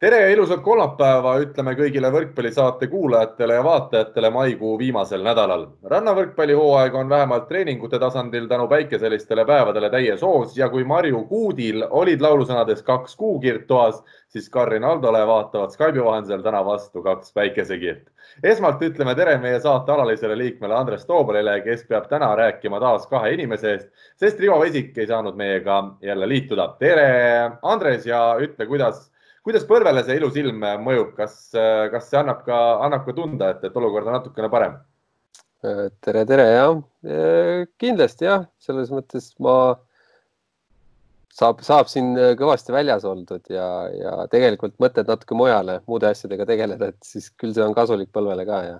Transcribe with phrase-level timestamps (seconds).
[0.00, 5.66] tere ja ilusat kolmapäeva ütleme kõigile võrkpallisaate kuulajatele ja vaatajatele maikuu viimasel nädalal.
[5.92, 12.24] rannavõrkpallihooaeg on vähemalt treeningute tasandil tänu päikeselistele päevadele täies hoos ja kui Marju Kuudil olid
[12.24, 18.08] laulusõnades kaks kuukiirt toas, siis Karin Aldole vaatavad Skype'i vahendusel täna vastu kaks päikesekiirt.
[18.42, 23.34] esmalt ütleme tere meie saate alalisele liikmele Andres Toobalile, kes peab täna rääkima taas kahe
[23.36, 26.74] inimese eest, sest Rivo Vesik ei saanud meiega jälle liituda.
[26.78, 29.10] tere, Andres ja ütle, kuidas
[29.46, 31.36] kuidas põlvele see ilus ilm mõjub, kas,
[31.92, 34.78] kas see annab ka, annab ka tunda, et, et olukord on natukene parem?
[35.60, 36.78] tere, tere, jah,
[37.80, 39.54] kindlasti jah, selles mõttes ma
[41.36, 46.92] saab, saab siin kõvasti väljas oldud ja, ja tegelikult mõtted natuke mujale, muude asjadega tegeleda,
[46.92, 48.78] et siis küll see on kasulik põlvele ka ja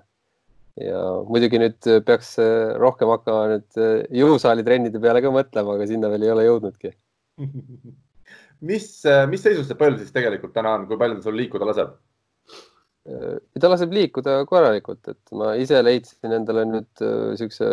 [0.80, 2.36] ja muidugi nüüd peaks
[2.80, 3.80] rohkem hakkama nüüd
[4.16, 6.92] jõusaali trennide peale ka mõtlema, aga sinna veel ei ole jõudnudki
[8.66, 8.86] mis,
[9.30, 11.96] mis seisus see põlv siis tegelikult täna on, kui palju ta sul liikuda laseb?
[13.60, 17.70] ta laseb liikuda korralikult, et ma ise leidsin endale nüüd niisuguse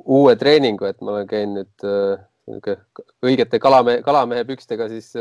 [0.00, 2.78] uue treeningu, et ma käin nüüd niisugune
[3.26, 5.12] õigete kalamehe, kalamehe pükstega siis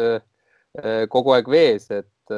[1.12, 2.34] kogu aeg vees, et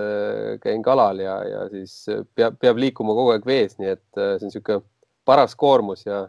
[0.63, 4.47] käin kalal ja, ja siis peab, peab liikuma kogu aeg vees, nii et see on
[4.47, 4.85] niisugune
[5.27, 6.23] paras koormus ja,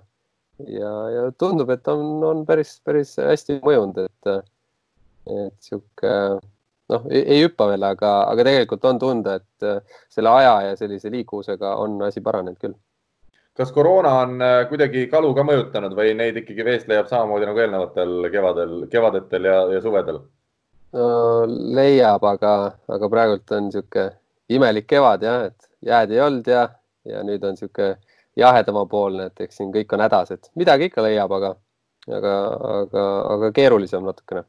[0.69, 4.33] ja, ja tundub, et on, on päris, päris hästi mõjunud, et
[5.27, 6.13] et sihuke
[6.93, 11.13] noh, ei hüppa veel, aga, aga tegelikult on tunda, et äh, selle aja ja sellise
[11.13, 12.77] liikuvusega on asi paranenud küll.
[13.57, 17.65] kas koroona on äh, kuidagi kalu ka mõjutanud või neid ikkagi veest leiab samamoodi nagu
[17.65, 20.31] eelnevatel kevadel, kevadetel ja, ja suvedel no,?
[21.81, 22.55] leiab, aga,
[22.97, 24.11] aga praegult on niisugune
[24.53, 26.67] imelik kevad jah, et jääd ei olnud ja,
[27.09, 27.95] ja nüüd on niisugune
[28.37, 31.55] jahedamapoolne, et eks siin kõik on hädas, et midagi ikka leiab, aga,
[32.09, 32.37] aga,
[32.81, 34.45] aga, aga keerulisem natukene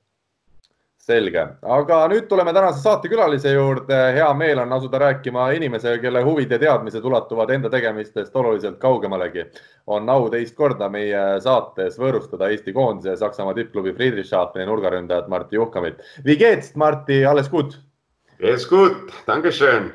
[1.04, 3.98] selge, aga nüüd tuleme tänase saatekülalise juurde.
[4.16, 9.46] hea meel on asuda rääkima inimesega, kelle huvid ja teadmised ulatuvad enda tegemistest oluliselt kaugemalegi.
[9.88, 16.00] on au teist korda meie saates võõrustada Eesti koondise Saksamaa tippklubi Friedrichshafen nurgaründajat Martti Juhkamit.
[16.26, 17.80] Wie geht's, Martti, alles gut?
[18.40, 19.92] Geht's gut, danke schön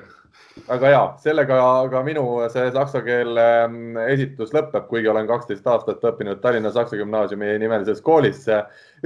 [0.66, 1.58] väga hea, sellega
[1.92, 6.98] ka minu see saksa keele ähm, esitus lõpeb, kuigi olen kaksteist aastat õppinud Tallinna Saksa
[6.98, 8.46] Gümnaasiumi nimelises koolis.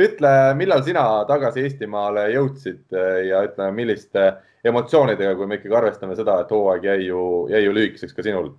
[0.00, 4.28] ütle, millal sina tagasi Eestimaale jõudsid äh, ja ütleme, milliste
[4.64, 8.54] emotsioonidega, kui me ikkagi arvestame seda, et hooaeg jäi ju, jäi ju lühikeseks ka sinul?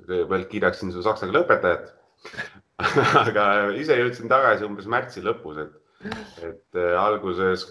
[0.00, 1.90] kõigepealt kiidaksin su saksa keele õpetajat
[3.26, 3.44] aga
[3.76, 6.10] ise jõudsin tagasi umbes märtsi lõpus, et,
[6.46, 7.66] et äh, alguses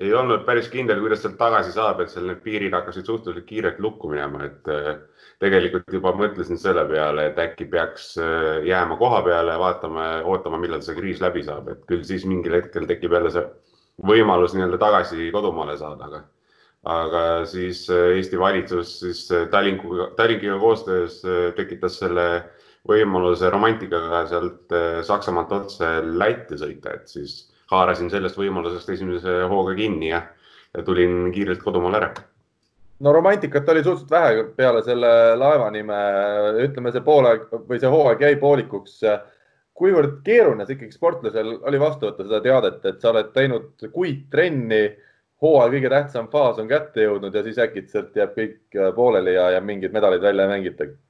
[0.00, 3.80] ei olnud päris kindel, kuidas sealt tagasi saab, et seal need piirid hakkasid suhteliselt kiirelt
[3.82, 4.94] lukku minema, et äh,
[5.42, 10.82] tegelikult juba mõtlesin selle peale, et äkki peaks äh, jääma koha peale, vaatama, ootama, millal
[10.84, 13.44] see kriis läbi saab, et küll siis mingil hetkel tekib jälle see
[14.08, 16.24] võimalus nii-öelda tagasi kodumaale saada, aga,
[16.96, 21.20] aga siis äh, Eesti valitsus siis Tallinkuga, Tallinkiga koostöös
[21.58, 22.28] tekitas selle
[22.88, 24.72] võimaluse romantikaga sealt
[25.06, 30.22] Saksamaalt otse Lätti sõita, et siis haarasin sellest võimalusest esimese hooga kinni ja,
[30.76, 32.12] ja tulin kiirelt kodumaale ära.
[33.02, 36.00] no romantikat oli suhteliselt vähe peale selle laeva nime,
[36.66, 38.98] ütleme, see poolaeg või see hooaeg jäi poolikuks.
[39.74, 44.28] kuivõrd keeruline see ikkagi sportlasel oli vastu võtta seda teadet, et sa oled teinud kuid
[44.30, 44.82] trenni,
[45.42, 49.64] hooaja kõige tähtsam faas on kätte jõudnud ja siis äkitselt jääb kõik pooleli ja, ja
[49.64, 51.00] mingid medalid välja ei mängitagi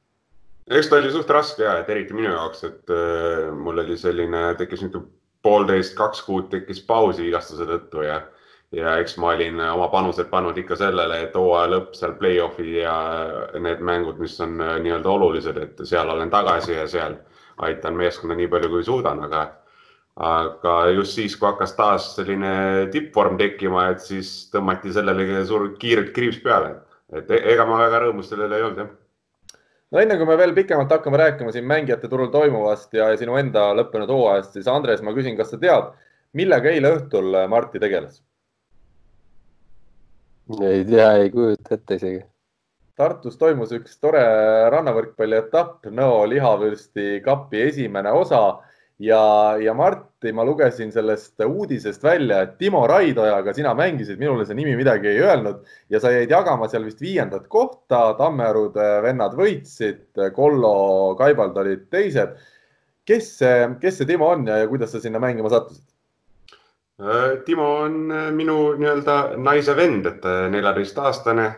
[0.71, 4.53] eks ta oli suht raske ja, et eriti minu jaoks, et äh, mul oli selline,
[4.59, 5.11] tekkis niisugune
[5.43, 8.21] poolteist, kaks kuud tekkis pausi vigastuse tõttu ja,
[8.75, 12.95] ja eks ma olin oma panused pannud ikka sellele, et hooaja lõpp seal play-off'i ja
[13.61, 17.19] need mängud, mis on äh, nii-öelda olulised, et seal olen tagasi ja seal
[17.63, 19.43] aitan meeskonda nii palju, kui suudan, aga,
[20.31, 22.55] aga just siis, kui hakkas taas selline
[22.95, 26.77] tippvorm tekkima, et siis tõmmati sellele suur kiirelt kriips peale,
[27.13, 28.99] et e-, ega ma väga rõõmus sellele ei olnud jah
[29.93, 33.69] no enne kui me veel pikemalt hakkame rääkima siin mängijate turul toimuvast ja sinu enda
[33.77, 35.93] lõppenud hooajast, siis Andres, ma küsin, kas sa tead,
[36.33, 38.23] millega eile õhtul Martti tegeles?
[40.61, 42.21] ei tea, ei kujuta ette isegi.
[42.99, 44.21] Tartus toimus üks tore
[44.73, 48.43] rannavõrkpalli etapp, Nõo lihavürsti kapi esimene osa
[49.03, 54.57] ja, ja Martti, ma lugesin sellest uudisest välja, et Timo Raidojaga sina mängisid, minule see
[54.59, 60.05] nimi midagi ei öelnud ja sa jäid jagama seal vist viiendat kohta, Tammearude vennad võitsid,
[60.37, 60.75] Kollo,
[61.19, 62.37] Kaibald olid teised.
[63.05, 65.89] kes see, kes see Timo on ja, ja kuidas sa sinna mängima sattusid?
[67.47, 71.49] Timo on minu nii-öelda naise vend, et neljateistaastane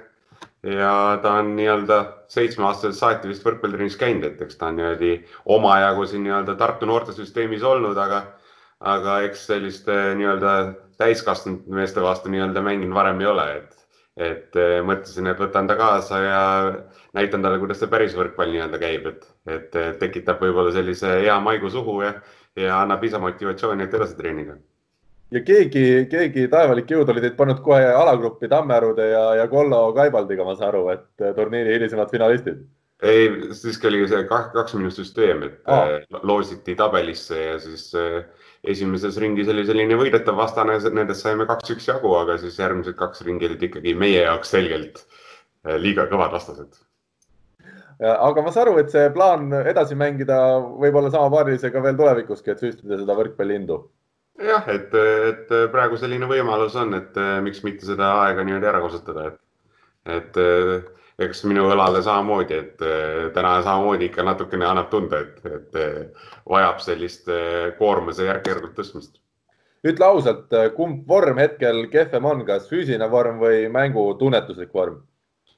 [0.64, 1.99] ja ta on nii-öelda
[2.32, 5.12] seitsmeaastaselt saati vist võrkpallitrennis käinud, et eks ta on niimoodi
[5.56, 8.22] omajagu siin nii-öelda Tartu noortesüsteemis olnud, aga,
[8.81, 10.56] aga eks selliste nii-öelda
[10.99, 13.87] täiskasvanud meeste vastu nii-öelda mänginud varem ei ole, et,
[14.31, 16.44] et eh, mõtlesin, et võtan ta kaasa ja
[17.19, 19.26] näitan talle, kuidas see päris võrkpall nii-öelda käib, et,
[19.58, 22.14] et tekitab võib-olla sellise hea maigu suhu ja,
[22.56, 24.56] ja annab lisamotivatsiooni, et edasi treenida
[25.32, 30.47] ja keegi, keegi taevalik jõud oli teid pannud kohe alagruppi Tammearude ja, ja Kollo Kaibaldiga,
[30.47, 32.62] ma saan aru, et turniiri hilisemad finalistid.
[33.05, 35.99] ei, siiski oli see kaks, minu süsteem, et ah.
[36.23, 38.23] loositi tabelisse ja siis äh,
[38.65, 43.50] esimeses ringis oli selline võidetav vastane, nendest saime kaks-üks jagu, aga siis järgmised kaks ringi
[43.50, 46.81] olid ikkagi meie jaoks selgelt äh, liiga kõvad vastased.
[48.05, 50.38] aga ma saan aru, et see plaan edasi mängida
[50.79, 53.82] võib-olla sama paarilisega veel tulevikuski, et süstida seda võrkpalliindu
[54.42, 59.31] jah, et, et praegu selline võimalus on, et miks mitte seda aega niimoodi ära kasutada,
[59.31, 59.40] et,
[60.16, 62.86] et eks minu õlale samamoodi, et
[63.36, 65.78] täna samamoodi ikka natukene annab tunda, et, et
[66.50, 67.31] vajab sellist
[67.78, 69.20] koormuse järk-järgult tõstmist.
[69.86, 75.02] ütle ausalt, kumb vorm hetkel kehvem on, kas füüsiline vorm või mängutunnetuslik vorm?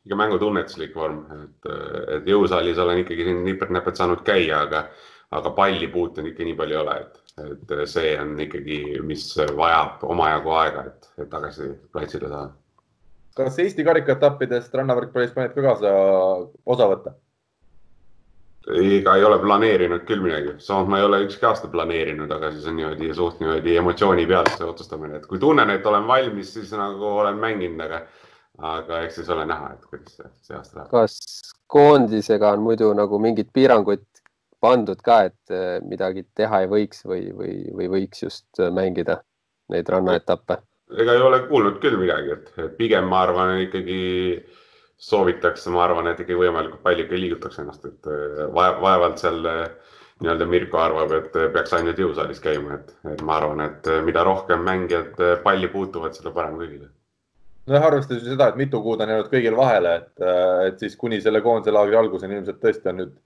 [0.07, 1.71] ikka mängutunnetuslik vorm, et,
[2.15, 4.85] et jõusaalis olen ikkagi siin nipet-näpet saanud käia, aga,
[5.35, 9.27] aga palli puutunud ikka nii palju ei ole, et et see on ikkagi, mis
[9.59, 12.55] vajab omajagu aega, et, et tagasi platsile saada.
[13.37, 15.93] kas Eesti karikaetappidest rannavõrkpallis paned ka kaasa
[16.65, 17.13] osa võtta?
[18.67, 22.65] ega ei ole planeerinud küll midagi, samas ma ei ole ükski aasta planeerinud, aga siis
[22.67, 26.73] on niimoodi suht niimoodi emotsiooni pealt see otsustamine, et kui tunnen, et olen valmis, siis
[26.75, 28.01] nagu olen mänginud, aga,
[28.73, 30.91] aga eks siis ole näha, et kuidas see, see aasta läheb.
[30.91, 31.21] kas
[31.71, 34.03] koondisega on muidu nagu mingid piirangud
[34.61, 39.21] pandud ka, et äh, midagi teha ei võiks või, või, või võiks just äh, mängida
[39.73, 40.61] neid rannaetappe?
[41.03, 43.99] ega ei ole kuulnud küll midagi, et, pigem ma arvan ikkagi
[45.03, 49.43] soovitakse, ma arvan, et ikkagi võimalikult palju ikka liigutaks ennast, et äh, vaevalt seal
[50.23, 54.63] nii-öelda Mirko arvab, et peaks ainult jõusaalis käima, et, et ma arvan, et mida rohkem
[54.65, 56.89] mängijad palli puutuvad, seda parem kõigile
[57.67, 60.27] nojah, arvestades seda, et mitu kuud on jäänud kõigil vahele, et,
[60.69, 63.17] et siis kuni selle koondise laagri alguseni ilmselt tõesti on nüüd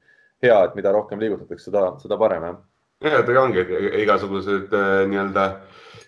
[0.42, 2.58] hea, et mida rohkem liigutatakse, seda, seda parem jah.
[3.06, 3.64] jah, et ega ongi
[4.02, 5.46] igasugused äh, nii-öelda,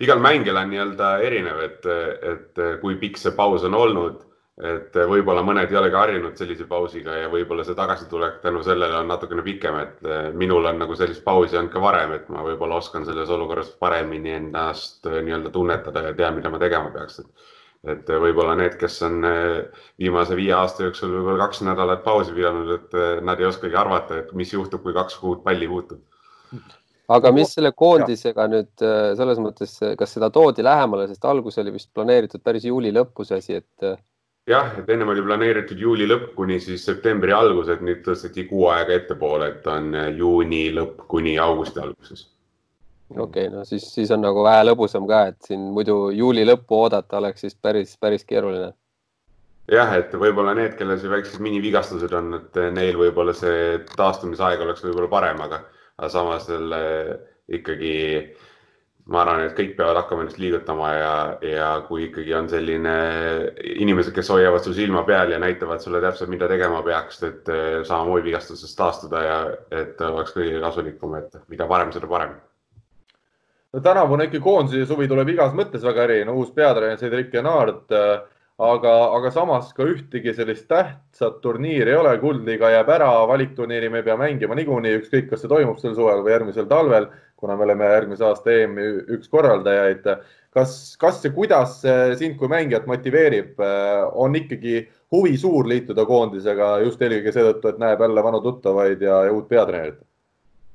[0.04, 1.88] igal mängijal on nii-öelda erinev, et,
[2.34, 4.20] et kui pikk see paus on olnud,
[4.60, 9.08] et võib-olla mõned ei olegi harjunud sellise pausiga ja võib-olla see tagasitulek tänu sellele on
[9.08, 12.76] natukene pikem, et äh, minul on nagu sellist pausi olnud ka varem, et ma võib-olla
[12.82, 17.48] oskan selles olukorras paremini ennast äh, nii-öelda tunnetada ja tean, mida ma tegema peaks, et
[17.90, 22.70] et võib-olla need, kes on eh, viimase viie aasta jooksul võib-olla kaks nädalat pausi pidanud,
[22.76, 25.98] et eh, nad ei oskagi arvata, et mis juhtub, kui kaks kuud palli ei puutu.
[27.12, 31.74] aga mis selle koondisega nüüd eh, selles mõttes, kas seda toodi lähemale, sest alguses oli
[31.74, 33.98] vist planeeritud päris juuli lõppu see asi, et.
[34.46, 38.68] jah, et ennem oli planeeritud juuli lõpp kuni siis septembri algus, et nüüd tõsteti kuu
[38.70, 42.28] aega ettepoole, et on juuni lõpp kuni augusti alguses
[43.16, 46.78] okei okay,, no siis, siis on nagu vähe lõbusam ka, et siin muidu juuli lõppu
[46.84, 48.72] oodata oleks siis päris, päris keeruline.
[49.72, 54.84] jah, et võib-olla need, kellel see väiksed minivigastused on, et neil võib-olla see taastumisaeg oleks
[54.86, 55.62] võib-olla parem, aga,
[55.98, 56.80] aga samas jälle
[57.52, 57.92] ikkagi
[59.10, 62.94] ma arvan, et kõik peavad hakkama ennast liigutama ja, ja kui ikkagi on selline
[63.82, 67.50] inimesed, kes hoiavad sul silma peal ja näitavad sulle täpselt, mida tegema peaks, et
[67.88, 69.42] samamoodi vigastusest taastuda ja
[69.82, 72.38] et oleks kõige kasulikum, et mida varem, seda parem
[73.72, 78.20] no tänavune ikka koondise suvi tuleb igas mõttes väga erinev, uus peatreener Cedric Enard, äh,
[78.62, 84.02] aga, aga samas ka ühtegi sellist tähtsat turniiri ei ole, kuldliiga jääb ära, valikturniiri me
[84.02, 87.08] ei pea mängima niikuinii, ükskõik, kas see toimub sel suvel või järgmisel talvel,
[87.40, 88.86] kuna me oleme järgmise aasta EM-i
[89.16, 90.06] üks korraldajaid.
[90.52, 91.80] kas, kas ja kuidas
[92.20, 97.80] sind kui mängijat motiveerib, äh, on ikkagi huvi suur liituda koondisega just eelkõige seetõttu, et
[97.80, 100.02] näeb jälle vanu tuttavaid ja, ja uut peatreenerit?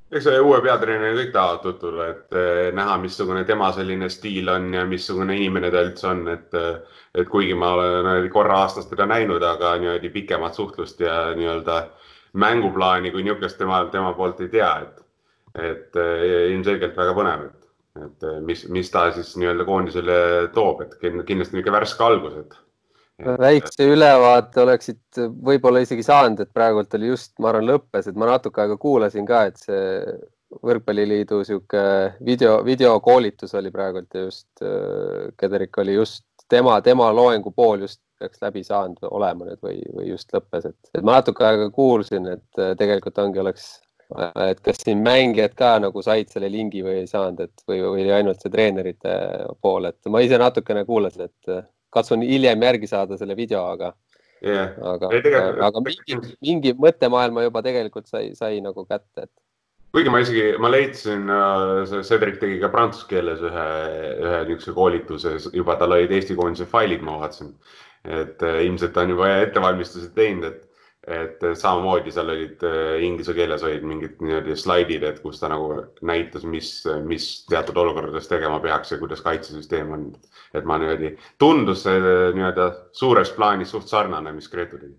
[0.08, 4.84] Eks uue peatreeneri kõik tahavad tutvuda, et eh, näha, missugune tema selline stiil on ja
[4.88, 9.44] missugune inimene ta üldse on, et, eh, et kuigi ma olen korra aastas teda näinud,
[9.44, 11.82] aga niimoodi pikemat suhtlust ja nii-öelda
[12.40, 15.04] mänguplaani kui niisugust tema, tema poolt ei tea, et,
[15.72, 17.68] et eh, ilmselgelt väga põnev, et,
[18.06, 20.18] et mis, mis ta siis nii-öelda koondisele
[20.56, 22.58] toob, et kindlasti niisugune värske algus, et
[23.18, 28.28] väikse ülevaate oleksid võib-olla isegi saanud, et praegult oli just, ma arvan, lõppes, et ma
[28.30, 29.86] natuke aega kuulasin ka, et see
[30.64, 31.82] võrkpalliliidu sihuke
[32.24, 38.00] video, videokoolitus oli praegult ja just äh, Kederik oli just tema, tema loengu pool just
[38.18, 42.30] peaks läbi saanud olema nüüd või, või just lõppes, et, et ma natuke aega kuulsin,
[42.38, 43.66] et äh, tegelikult ongi, oleks,
[44.46, 48.06] et kas siin mängijad ka nagu said selle lingi või ei saanud, et või, või
[48.14, 49.18] ainult see treenerite
[49.60, 51.58] pool, et ma ise natukene kuulasin, et
[51.94, 53.92] katsun hiljem järgi saada selle video, aga,
[54.44, 54.72] yeah..
[54.94, 55.10] aga,
[55.68, 59.34] aga mingi, mingi mõttemaailma juba tegelikult sai, sai nagu kätte, et
[59.94, 63.66] kuigi ma isegi, ma leidsin uh,, Cedric tegi ka prantsuse keeles ühe,
[64.20, 67.54] ühe niisuguse koolituse, juba tal olid Eesti koondise failid, ma vaatasin.
[68.08, 70.67] et uh, ilmselt ta on juba ettevalmistused teinud, et,
[71.08, 75.70] et samamoodi seal olid uh, inglise keeles olid mingid niimoodi slaidid, et kus ta nagu
[76.06, 76.70] näitas, mis,
[77.08, 80.08] mis teatud olukordades tegema peaks ja kuidas kaitsesüsteem on.
[80.54, 84.96] et ma niimoodi, tundus see nii-öelda suures plaanis suht sarnane, mis Gretu tegi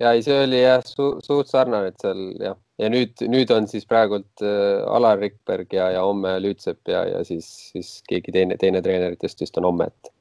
[0.00, 3.68] ja ei, see oli jah su, suht sarnane, et seal jah, ja nüüd, nüüd on
[3.70, 8.56] siis praegult äh, Alar Rikberg ja, ja homme Lüütsepp ja, ja siis, siis keegi teine,
[8.60, 10.12] teine treeneritest vist on homme, et,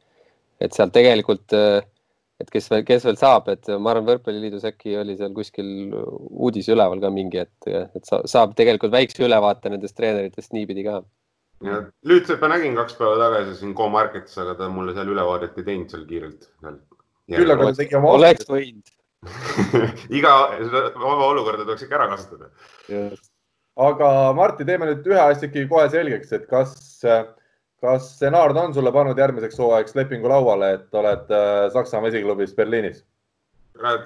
[0.67, 1.79] et seal tegelikult äh,,
[2.39, 6.69] et kes veel, kes veel saab, et ma arvan, Võrkpalliliidus äkki oli seal kuskil uudis
[6.71, 11.01] üleval ka mingi, et, et saab tegelikult väikse ülevaate nendest treeneritest niipidi ka.
[11.65, 15.91] ja Lüütseppa nägin kaks päeva tagasi siin Go-Marketis, aga ta mulle seal ülevaadet ei teinud
[15.91, 16.47] seal kiirelt.
[16.63, 18.15] küll aga ta tegi oma.
[18.19, 18.95] oleks võinud
[20.19, 20.35] iga
[20.95, 22.49] vaba olukorda tuleks ikka ära kasutada.
[23.89, 26.77] aga Martti, teeme nüüd ühe asja ikkagi kohe selgeks, et kas,
[27.81, 33.05] kas Senard on sulle pannud järgmiseks hooajaks lepingu lauale, et oled äh, Saksamaa esiklubis Berliinis?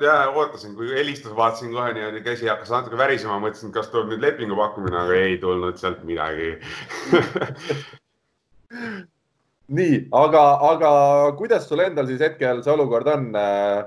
[0.02, 4.22] ja ootasin, kui helistas, vaatasin kohe niimoodi, käsi hakkas natuke värisema, mõtlesin, kas tuleb nüüd
[4.22, 6.52] lepingu pakkumine, aga ei tulnud sealt midagi
[9.80, 10.92] nii, aga, aga
[11.40, 13.32] kuidas sul endal siis hetkel see olukord on?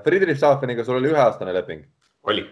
[0.03, 1.85] Friedrichshafeniga sul oli üheaastane leping?
[2.27, 2.43] oli.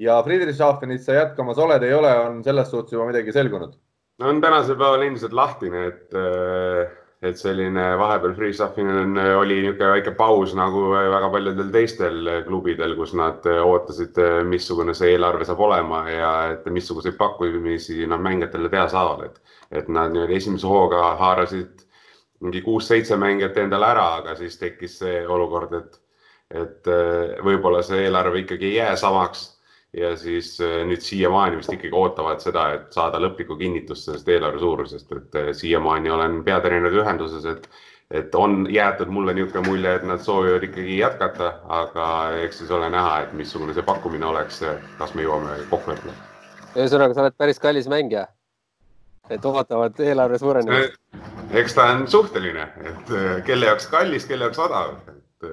[0.00, 3.76] ja Friedrichshafenit sa jätkamas oled, ei ole, on selles suhtes juba midagi selgunud?
[4.20, 6.16] No on tänasel päeval endiselt lahtine, et,
[7.22, 13.46] et selline vahepeal Friedrichshafenil oli niisugune väike paus nagu väga paljudel teistel klubidel, kus nad
[13.64, 19.56] ootasid, missugune see eelarve saab olema ja et missuguseid pakkumisi nad mängijatele teha saavad, et,
[19.82, 21.86] et nad niimoodi esimese hooga haarasid
[22.40, 25.98] mingi kuus-seitse mängijat endale ära, aga siis tekkis see olukord, et,
[26.62, 29.48] et äh, võib-olla see eelarve ikkagi ei jää samaks
[29.96, 34.62] ja siis äh, nüüd siiamaani vist ikkagi ootavad seda, et saada lõplikku kinnitust sellest eelarve
[34.62, 37.68] suurusest, et äh, siiamaani olen peatreeneride ühenduses, et,
[38.10, 42.10] et on jäetud mulle niisugune mulje, et nad soovivad ikkagi jätkata, aga
[42.46, 44.62] eks siis ole näha, et missugune see pakkumine oleks,
[44.98, 46.14] kas me jõuame kokkuleppele.
[46.76, 48.28] ühesõnaga, sa oled päris kallis mängija
[49.30, 50.98] et ootavad eelarve suurenemist.
[51.54, 55.50] eks ta on suhteline, et äh, kelle jaoks kallis, kelle jaoks odav, et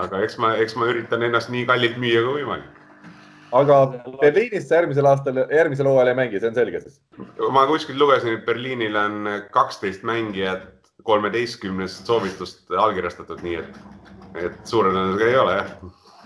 [0.00, 2.83] aga eks ma, eks ma üritan ennast nii kallilt müüa kui võimalik.
[3.52, 3.78] Aga
[4.20, 7.00] Berliinis järgmisel aastal, järgmisel hooajal ei mängi, see on selge siis?
[7.54, 10.70] ma kuskilt lugesin, et Berliinil on kaksteist mängijat
[11.04, 13.82] kolmeteistkümnest soovitust allkirjastatud, nii et,
[14.46, 15.74] et suure tõenäosusega ei ole jah.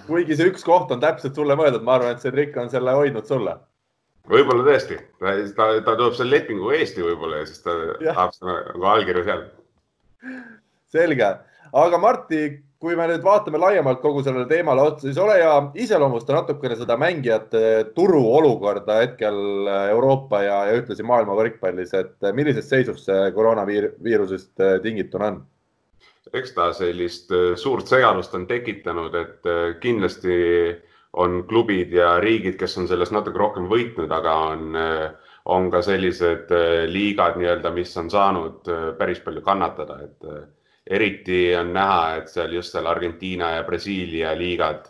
[0.07, 2.95] kuigi see üks koht on täpselt sulle mõeldud, ma arvan, et see trikk on selle
[2.97, 3.59] hoidnud sulle
[4.29, 8.13] võib-olla tõesti, ta, ta, ta tuleb selle lepingu Eesti võib-olla ja siis ta ja.
[8.13, 9.45] tahab seda nagu allkirja seal.
[10.93, 11.31] selge,
[11.83, 12.43] aga Martti,
[12.79, 16.95] kui me nüüd vaatame laiemalt kogu sellele teemale otsa, siis ole hea, iseloomusta natukene seda
[17.01, 17.63] mängijate
[17.97, 25.41] turuolukorda hetkel Euroopa ja, ja ühtlasi maailma võrkpallis, et millises seisus see koroonaviirusest tingituna on?
[26.29, 29.47] eks ta sellist suurt segadust on tekitanud, et
[29.81, 30.37] kindlasti
[31.19, 34.77] on klubid ja riigid, kes on sellest natuke rohkem võitnud, aga on,
[35.49, 40.43] on ka sellised äh, liigad nii-öelda, mis on saanud äh, päris palju kannatada, et äh,
[40.91, 44.89] eriti on näha, et seal just seal Argentiina ja Brasiilia liigad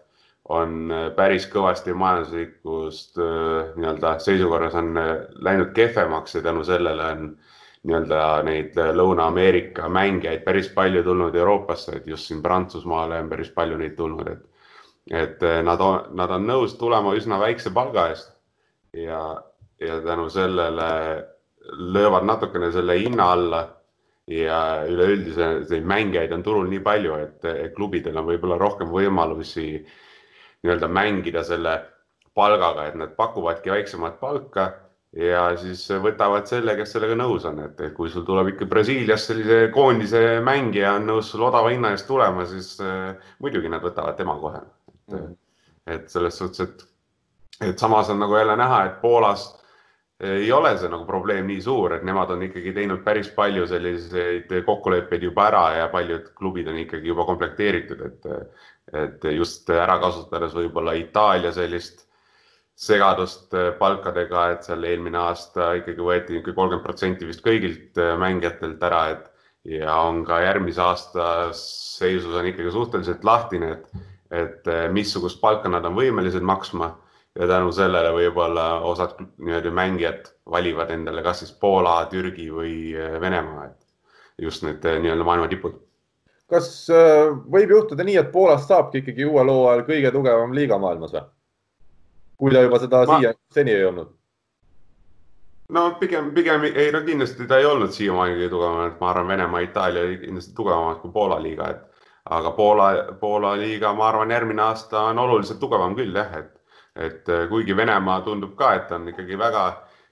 [0.49, 4.95] on päris kõvasti majanduslikust nii-öelda seisukorras on
[5.45, 7.27] läinud kehvemaks ja tänu sellele on
[7.89, 13.77] nii-öelda neid Lõuna-Ameerika mängijaid päris palju tulnud Euroopasse, et just siin Prantsusmaale on päris palju
[13.81, 14.47] neid tulnud, et
[15.09, 18.35] et nad on, nad on nõus tulema üsna väikse palga eest
[18.93, 19.21] ja,
[19.81, 20.89] ja tänu sellele
[21.73, 23.63] löövad natukene selle hinna alla
[24.29, 29.69] ja üleüldiselt neid mängijaid on turul nii palju, et klubidel on võib-olla rohkem võimalusi
[30.65, 31.79] nii-öelda mängida selle
[32.37, 34.69] palgaga, et nad pakuvadki väiksemat palka
[35.17, 39.61] ja siis võtavad selle, kes sellega nõus on, et kui sul tuleb ikka Brasiiliast sellise
[39.75, 44.37] koondise mängija on nõus sul odava hinna eest tulema, siis äh, muidugi nad võtavad tema
[44.41, 44.61] kohe.
[45.09, 45.37] Mm..
[45.89, 46.83] et selles suhtes, et,
[47.71, 49.47] et samas on nagu jälle näha, et Poolas
[50.21, 54.51] ei ole see nagu probleem nii suur, et nemad on ikkagi teinud päris palju selliseid
[54.67, 58.27] kokkuleppeid juba ära ja paljud klubid on ikkagi juba komplekteeritud, et,
[59.05, 62.09] et just ära kasutades võib-olla Itaalia sellist
[62.79, 69.03] segadust palkadega, et seal eelmine aasta ikkagi võeti niisugune kolmkümmend protsenti vist kõigilt mängijatelt ära,
[69.15, 69.31] et
[69.79, 75.87] ja on ka järgmise aasta seisus on ikkagi suhteliselt lahtine, et et missugust palka nad
[75.89, 76.91] on võimelised maksma
[77.39, 83.21] ja tänu sellele võib-olla osad nii-öelda mängijad valivad endale kas siis Poola, Türgi või eh,
[83.21, 85.79] Venemaa, et just need eh, nii-öelda maailma tipud.
[86.51, 91.15] kas äh, võib juhtuda nii, et Poolast saabki ikkagi uuel hooajal kõige tugevam liiga maailmas
[91.15, 91.27] või?
[92.39, 93.19] kui ta juba seda Ma...
[93.19, 94.15] siia seni ei olnud
[95.75, 99.29] no pigem, pigem ei, no kindlasti ta ei olnud siiamaani kõige tugevam, et ma arvan,
[99.29, 102.05] Venemaa, Itaalia olid kindlasti tugevamad kui Poola liiga, et
[102.39, 102.89] aga Poola,
[103.21, 106.55] Poola liiga, ma arvan, järgmine aasta on oluliselt tugevam küll jah, et,
[106.99, 109.65] et kuigi Venemaa tundub ka, et on ikkagi väga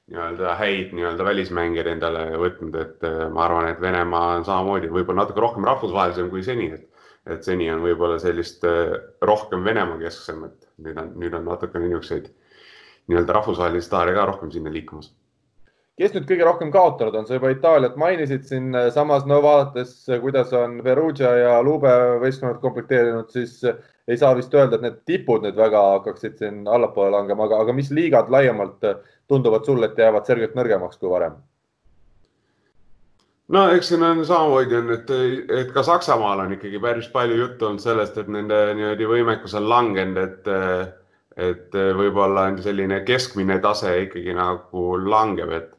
[0.06, 5.42] nii-öelda häid nii-öelda välismängijaid endale võtnud, et ma arvan, et Venemaa on samamoodi võib-olla natuke
[5.42, 6.92] rohkem rahvusvahelisem kui seni, et
[7.26, 8.62] et seni on võib-olla sellist
[9.26, 12.28] rohkem Venemaa kesksem, et nüüd on, nüüd on natukene niisuguseid
[13.10, 15.10] nii-öelda rahvusvahelisi staare ka rohkem sinna liikumas
[15.96, 20.52] kes nüüd kõige rohkem kaotanud on, sa juba Itaaliat mainisid siin, samas no vaadates, kuidas
[20.56, 25.56] on Perugia ja Lube võistkonnad komplekteerinud, siis ei saa vist öelda, et need tipud nüüd
[25.56, 28.84] väga hakkaksid siin allapoole langema, aga, aga mis liigad laiemalt
[29.28, 31.38] tunduvad sulle, et jäävad selgelt nõrgemaks kui varem?
[33.54, 35.10] no eks siin on samamoodi on, et,
[35.62, 39.68] et ka Saksamaal on ikkagi päris palju juttu olnud sellest, et nende niimoodi võimekus on
[39.70, 40.52] langenud, et,
[41.48, 45.75] et võib-olla on selline keskmine tase ikkagi nagu langeb, et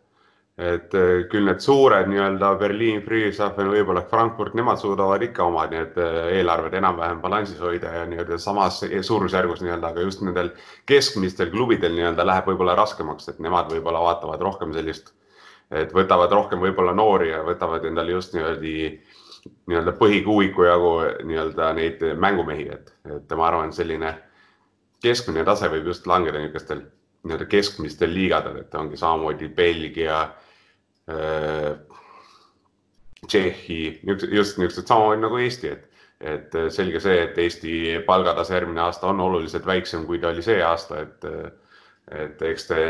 [0.57, 5.97] et eh, küll need suured nii-öelda Berliin, Friedrichshafen, võib-olla Frankfurt, nemad suudavad ikka oma need
[6.01, 10.49] eh, eelarved enam-vähem balansis hoida ja nii-öelda samas suurusjärgus nii-öelda, aga just nendel
[10.89, 15.13] keskmistel klubidel nii-öelda läheb võib-olla raskemaks, et nemad võib-olla vaatavad rohkem sellist,
[15.69, 18.73] et võtavad rohkem võib-olla noori ja võtavad endale just niimoodi
[19.69, 20.95] nii-öelda põhikuuiku jagu
[21.27, 24.15] nii-öelda neid mängumehi, et, et ma arvan, selline
[25.05, 26.81] keskmine tase võib just langeda niisugustel
[27.27, 30.46] nii-öelda keskmistel liigadel, et ongi samamoodi Belgia Äh,
[33.27, 38.83] Tšehhi, just niisugused samamoodi nagu Eesti, et, et äh, selge see, et Eesti palgatase järgmine
[38.85, 41.27] aasta on oluliselt väiksem, kui ta oli see aasta, et
[42.07, 42.83] et eks te,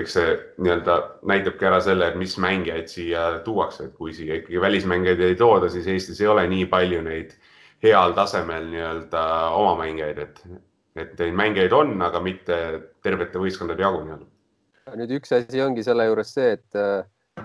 [0.00, 0.28] eks see
[0.64, 0.94] nii-öelda
[1.28, 5.68] näitabki ära selle, et mis mängijaid siia tuuakse, et kui siia ikkagi välismängijaid ei tooda,
[5.68, 7.34] siis Eestis ei ole nii palju neid
[7.84, 9.24] heal tasemel nii-öelda
[9.58, 10.40] oma mängijaid, et,
[10.96, 12.56] et neid mängijaid on, aga mitte
[13.04, 14.28] tervete võistkondade jagu nii-öelda.
[14.96, 16.82] nüüd üks asi ongi selle juures see, et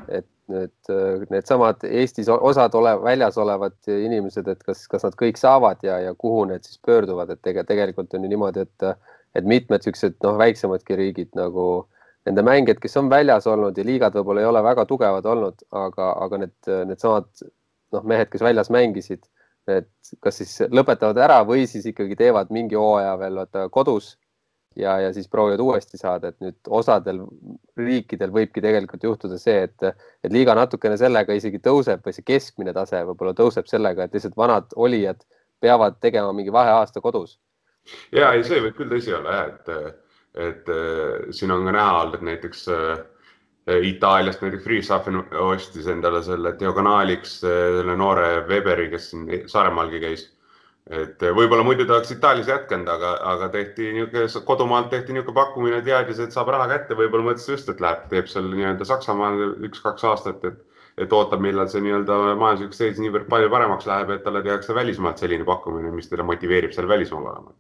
[0.08, 0.92] et need,
[1.32, 6.14] needsamad Eestis osad ole, väljas olevad inimesed, et kas, kas nad kõik saavad ja, ja
[6.20, 10.38] kuhu need siis pöörduvad, et tege, tegelikult on ju niimoodi, et, et mitmed siuksed noh,
[10.42, 11.68] väiksemadki riigid nagu
[12.28, 16.10] nende mängijad, kes on väljas olnud ja liigad võib-olla ei ole väga tugevad olnud, aga,
[16.26, 16.58] aga need,
[16.92, 17.30] needsamad
[17.96, 19.24] noh, mehed, kes väljas mängisid,
[19.68, 19.88] need
[20.24, 24.14] kas siis lõpetavad ära või siis ikkagi teevad mingi hooaja veel vaata kodus
[24.80, 27.22] ja, ja siis proovivad uuesti saada, et nüüd osadel
[27.78, 29.88] riikidel võibki tegelikult juhtuda see, et,
[30.24, 34.38] et liiga natukene sellega isegi tõuseb või see keskmine tase võib-olla tõuseb sellega, et lihtsalt
[34.38, 35.24] vanad olijad
[35.64, 37.40] peavad tegema mingi vaheaasta kodus.
[38.12, 40.06] ja ei, see võib küll tõsi olla jah, et,
[40.50, 40.76] et
[41.36, 42.94] siin on ka näha olnud, et näiteks äh,
[43.88, 50.26] Itaaliast näiteks Friedrichshafen ostis endale selle diagonaaliks selle noore Weberi, kes siin Saaremaalgi käis
[50.92, 55.38] et eh, võib-olla muidu ta oleks Itaalias jätkanud, aga, aga tehti niisugune, kodumaalt tehti niisugune
[55.38, 59.46] pakkumine, teadis, et saab raha kätte, võib-olla mõtles just, et läheb, teeb seal nii-öelda Saksamaal
[59.70, 60.60] üks-kaks aastat, et,
[61.06, 65.24] et ootab, millal see nii-öelda majanduslik seis niivõrd palju paremaks läheb, et talle tehakse välismaalt
[65.24, 67.56] selline pakkumine, mis teda motiveerib seal välismaal olema.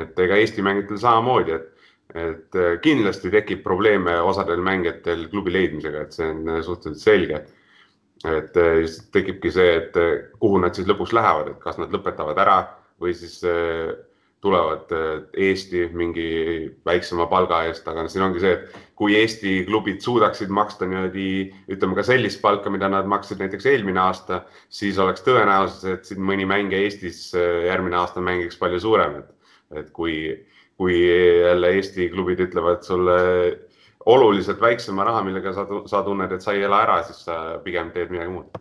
[0.00, 1.88] et ega Eesti mängijatel samamoodi, et,
[2.24, 7.44] et eh, kindlasti tekib probleeme osadel mängijatel klubi leidmisega, et see on eh, suhteliselt selge
[8.24, 11.92] et äh, just tekibki see, et äh, kuhu nad siis lõpuks lähevad, et kas nad
[11.94, 12.60] lõpetavad ära
[13.00, 13.92] või siis äh,
[14.40, 14.88] tulevad
[15.36, 16.28] Eesti mingi
[16.88, 21.98] väiksema palga eest, aga siin ongi see, et kui Eesti klubid suudaksid maksta niimoodi, ütleme
[21.98, 26.48] ka sellist palka, mida nad maksid näiteks eelmine aasta, siis oleks tõenäosus, et siin mõni
[26.48, 29.52] mängija Eestis järgmine aasta mängiks palju suurem, et,
[29.82, 30.16] et kui,
[30.80, 33.20] kui jälle Eesti klubid ütlevad sulle
[34.06, 37.90] oluliselt väiksema raha, millega sa, sa tunned, et sa ei ela ära, siis sa pigem
[37.94, 38.60] teed midagi muud.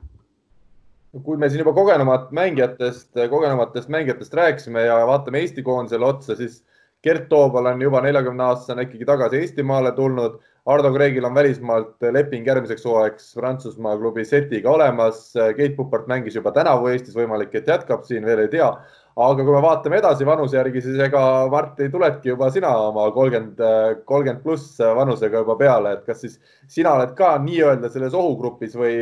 [1.26, 6.60] kui me siin juba kogenevat mängijatest, kogenevatest mängijatest rääkisime ja vaatame Eesti koondisele otsa, siis
[7.04, 10.40] Gert Toobal on juba neljakümne aastasena ikkagi tagasi Eestimaale tulnud.
[10.70, 15.32] Ardo Kreegil on välismaalt leping järgmiseks hooaegs Prantsusmaa klubi Setiga olemas.
[15.58, 18.68] Keit Pupart mängis juba tänavu Eestis, võimalik, et jätkab siin, veel ei tea
[19.16, 23.64] aga kui me vaatame edasi vanuse järgi, siis ega Martti tuledki juba sina oma kolmkümmend,
[24.10, 26.38] kolmkümmend pluss vanusega juba peale, et kas siis
[26.72, 28.96] sina oled ka nii-öelda selles ohugrupis või,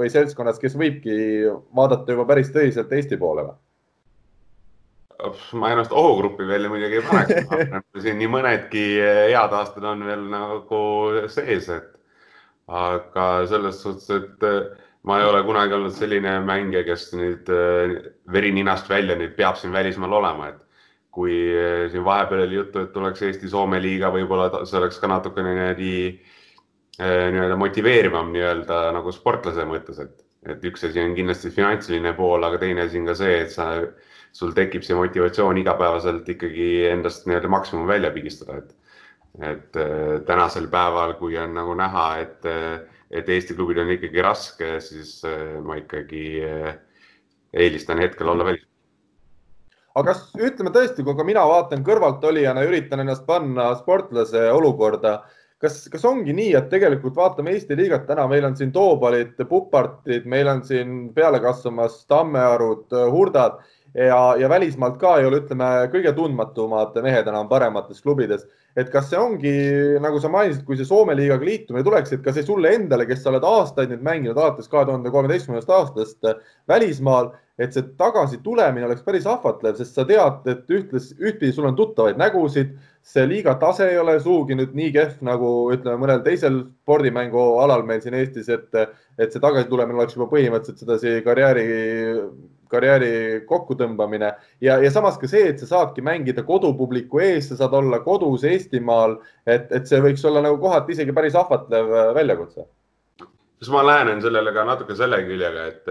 [0.00, 1.18] või seltskonnas, kes võibki
[1.76, 3.60] vaadata juba päris tõsiselt Eesti poole või?
[5.54, 8.86] ma ennast ohugruppi veel muidugi ei paneks, siin nii mõnedki
[9.30, 10.80] head aastad on veel nagu
[11.30, 11.92] sees, et
[12.66, 17.94] aga selles suhtes, et ma ei ole kunagi olnud selline mängija, kes nüüd äh,
[18.32, 20.60] veri ninast välja nüüd peab siin välismaal olema, et
[21.12, 25.56] kui äh, siin vahepeal oli juttu, et tuleks Eesti-Soome liiga, võib-olla see oleks ka natukene
[25.56, 30.22] niimoodi äh, nii-öelda motiveerivam nii-öelda nagu sportlase mõttes, et,
[30.54, 33.72] et üks asi on kindlasti finantsiline pool, aga teine asi on ka see, et sa,
[34.32, 38.78] sul tekib see motivatsioon igapäevaselt ikkagi endast nii-öelda maksimum välja pigistada, et
[39.40, 39.78] et
[40.28, 42.42] tänasel päeval, kui on nagu näha, et,
[43.12, 46.74] et Eesti klubil on ikkagi raske, siis äh, ma ikkagi äh,
[47.52, 48.64] eelistan hetkel olla välis.
[49.92, 55.18] aga kas ütleme tõesti, kui ka mina vaatan kõrvaltolijana, üritan ennast panna sportlase olukorda,
[55.60, 60.24] kas, kas ongi nii, et tegelikult vaatame Eesti liigat täna, meil on siin Toobalid, Pupartid,
[60.24, 63.60] meil on siin peale kasvamas Tammearud, Hurdad
[63.94, 68.46] ja, ja välismaalt ka ei ole, ütleme, kõige tundmatumad mehed enam paremates klubides.
[68.76, 69.52] Et kas see ongi,
[70.00, 73.20] nagu sa mainisid, kui see Soome liigaga liitumine tuleks, et kas see sulle endale, kes
[73.20, 76.30] sa oled aastaid nüüd mänginud alates kahe tuhande kolmeteistkümnendast aastast
[76.72, 81.68] välismaal, et see tagasi tulemine oleks päris ahvatlev, sest sa tead, et ühtles, ühtpidi sul
[81.68, 82.72] on tuttavaid nägusid,
[83.04, 88.00] see liiga tase ei ole sugugi nüüd nii kehv nagu ütleme mõnel teisel spordimängualal meil
[88.00, 88.72] siin Eestis, et,
[89.18, 91.68] et see tagasitulemine oleks juba põhimõtteliselt sedasi karjääri
[92.72, 93.12] karjääri
[93.48, 94.32] kokkutõmbamine
[94.64, 98.46] ja, ja samas ka see, et sa saadki mängida kodupubliku ees, sa saad olla kodus
[98.48, 102.66] Eestimaal, et, et see võiks olla nagu kohati isegi päris ahvatlev äh, väljakutse.
[103.62, 105.90] siis ma lähenen sellele ka natuke selle küljega, et,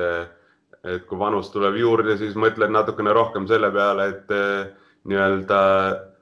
[0.95, 4.71] et kui vanus tuleb juurde, siis mõtled natukene rohkem selle peale, et äh,
[5.09, 5.61] nii-öelda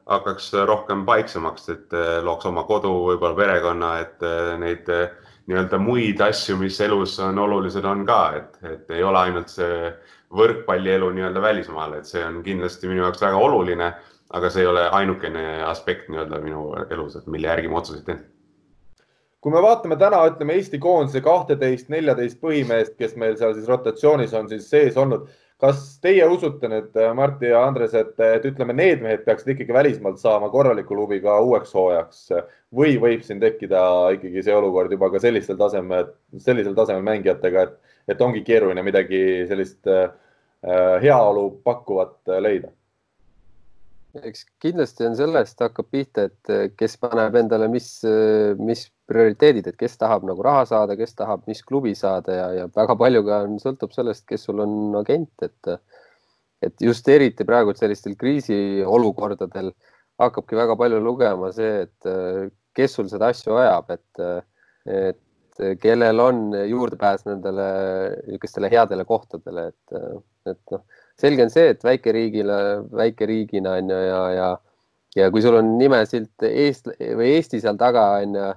[0.10, 4.30] hakkaks rohkem paiksemaks, et äh, looks oma kodu, võib-olla perekonna, et
[4.62, 4.88] neid
[5.50, 9.90] nii-öelda muid asju, mis elus on olulised, on ka, et, et ei ole ainult see
[10.36, 13.92] võrkpallielu nii-öelda välismaal, et see on kindlasti minu jaoks väga oluline,
[14.38, 18.24] aga see ei ole ainukene aspekt nii-öelda minu elus, et mille järgi ma otsuseid teen.
[19.40, 24.34] kui me vaatame täna, ütleme Eesti koondise kahteteist, neljateist põhimeest, kes meil seal siis rotatsioonis
[24.36, 29.02] on siis sees olnud, kas teie usute nüüd, Martti ja Andres, et, et ütleme, need
[29.04, 32.22] mehed peaksid ikkagi välismaalt saama korraliku klubiga uueks hooajaks
[32.76, 33.82] või võib siin tekkida
[34.16, 39.22] ikkagi see olukord juba ka sellistel tasemel, sellisel tasemel mängijatega, et et ongi keeruline midagi
[39.50, 40.10] sellist äh,
[41.04, 42.72] heaolu pakkuvat äh, leida.
[44.26, 47.92] Eks kindlasti on sellest hakkab pihta, et äh, kes paneb endale, mis,
[48.58, 52.68] mis prioriteedid, et kes tahab nagu raha saada, kes tahab, mis klubi saada ja, ja
[52.74, 55.76] väga palju ka on, sõltub sellest, kes sul on agent, et
[56.60, 59.70] et just eriti praegu sellistel kriisiolukordadel
[60.20, 64.24] hakkabki väga palju lugema see, et kes sul seda asju ajab, et
[64.90, 65.22] et
[65.82, 67.68] kellel on juurdepääs nendele
[68.28, 70.84] niisugustele headele kohtadele, et, et noh,
[71.20, 72.58] selge on see, et väikeriigile,
[72.96, 74.50] väikeriigina on ju ja, ja,
[75.18, 78.50] ja kui sul on nimesilt Eest või Eesti seal taga on ju,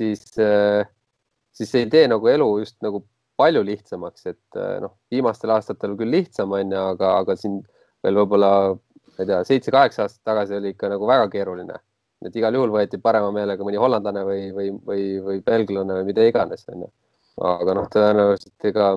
[0.00, 3.02] siis, siis see ei tee nagu elu just nagu
[3.38, 7.60] palju lihtsamaks, et noh, viimastel aastatel küll lihtsam on ju, aga, aga siin
[8.04, 11.78] veel võib-olla, ma ei tea, seitse-kaheksa aastat tagasi oli ikka nagu väga keeruline
[12.26, 16.26] et igal juhul võeti parema meelega mõni hollandlane või, või, või, või belglane või mida
[16.26, 16.90] iganes, onju.
[17.46, 18.90] aga noh, tõenäoliselt ega,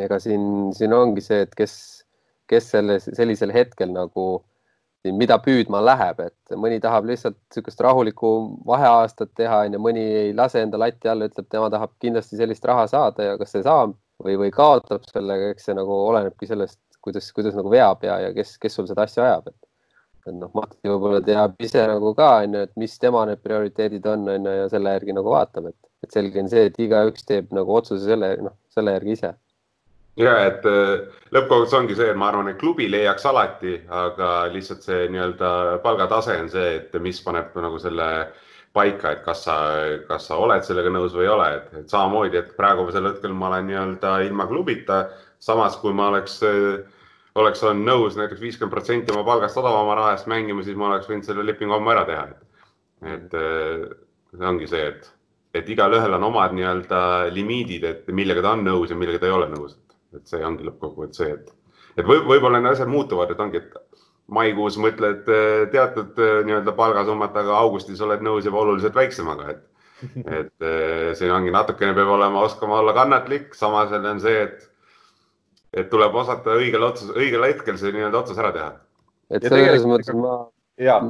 [0.00, 1.74] ega siin, siin ongi see, et kes,
[2.48, 4.26] kes selle, sellisel hetkel nagu,
[5.06, 8.30] mida püüdma läheb, et mõni tahab lihtsalt niisugust rahulikku
[8.66, 12.88] vaheaastat teha, onju, mõni ei lase enda lati alla, ütleb, tema tahab kindlasti sellist raha
[12.90, 17.28] saada ja kas see saab või, või kaotab sellega, eks see nagu olenebki sellest, kuidas,
[17.36, 19.65] kuidas nagu veab ja, ja kes, kes sul seda asja ajab, et
[20.26, 24.28] et noh, Mati võib-olla teab ise nagu ka onju, et mis tema need prioriteedid on
[24.36, 27.76] onju ja selle järgi nagu vaatab, et, et selge on see, et igaüks teeb nagu
[27.76, 29.34] otsuse selle, noh, selle järgi ise.
[30.20, 34.86] ja et äh, lõppkokkuvõttes ongi see, et ma arvan, et klubi leiaks alati, aga lihtsalt
[34.86, 35.52] see nii-öelda
[35.84, 38.10] palgatase on see, et mis paneb nagu selle
[38.76, 39.56] paika, et kas sa,
[40.08, 43.70] kas sa oled sellega nõus või ei ole, et, samamoodi, et praegusel hetkel ma olen
[43.70, 45.06] nii-öelda ilma klubita,
[45.40, 46.84] samas kui ma oleks äh,
[47.36, 51.08] oleks olnud nõus näiteks viiskümmend protsenti oma palgast odavama raha eest mängima, siis ma oleks
[51.10, 52.26] võinud selle lepingu ammu ära teha.
[53.06, 55.10] et see ongi see, et,
[55.60, 57.00] et igalühel on omad nii-öelda
[57.34, 59.76] limiidid, et millega ta on nõus ja millega ta ei ole nõus.
[60.16, 61.52] et see ongi lõppkokkuvõttes see, et,
[61.96, 66.72] et võib, võib-olla need asjad muutuvad, et ongi, et maikuus mõtled äh, teatud äh, nii-öelda
[66.78, 69.64] palgasummat, aga augustis oled nõus juba oluliselt väiksemaga, et
[70.40, 70.64] et
[71.16, 74.66] siin ongi natukene peab olema, oskama olla kannatlik, samas on see, et
[75.74, 78.70] et tuleb osata õigel otsus, õigel hetkel see nii-öelda otsus ära teha.
[79.30, 80.38] et selles mõttes ma,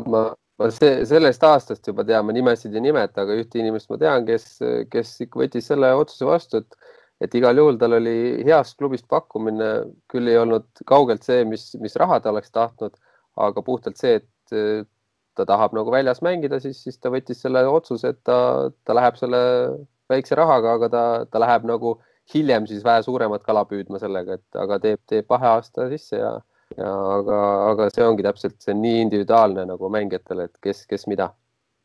[0.06, 0.22] ma,
[0.60, 4.26] ma see, sellest aastast juba tean, ma nimesid ei nimeta, aga ühte inimest ma tean,
[4.28, 4.58] kes,
[4.92, 9.70] kes ikka võttis selle otsuse vastu, et et igal juhul tal oli heast klubist pakkumine,
[10.12, 12.92] küll ei olnud kaugelt see, mis, mis raha ta oleks tahtnud,
[13.40, 14.84] aga puhtalt see, et
[15.36, 19.16] ta tahab nagu väljas mängida, siis, siis ta võttis selle otsuse, et ta, ta läheb
[19.20, 19.40] selle
[20.12, 21.96] väikse rahaga, aga ta, ta läheb nagu
[22.34, 26.32] hiljem siis vähe suuremat kala püüdma sellega, et aga teeb, teeb vaheaasta sisse ja,
[26.76, 27.40] ja aga,
[27.72, 31.30] aga see ongi täpselt, see on nii individuaalne nagu mängijatele, et kes, kes mida.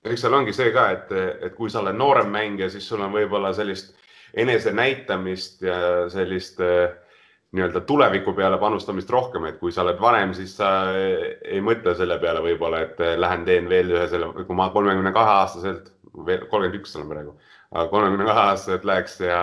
[0.05, 1.11] eks seal ongi see ka, et,
[1.47, 3.93] et kui sa oled noorem mängija, siis sul on võib-olla sellist
[4.33, 5.77] enesenäitamist ja
[6.09, 6.89] sellist äh,
[7.51, 12.15] nii-öelda tuleviku peale panustamist rohkem, et kui sa oled vanem, siis sa ei mõtle selle
[12.21, 16.95] peale võib-olla, et lähen teen veel ühe selle, kui ma kolmekümne kahe aastaselt, kolmkümmend üks
[16.95, 17.35] olen praegu,
[17.91, 19.41] kolmekümne kahe aastaselt läheks ja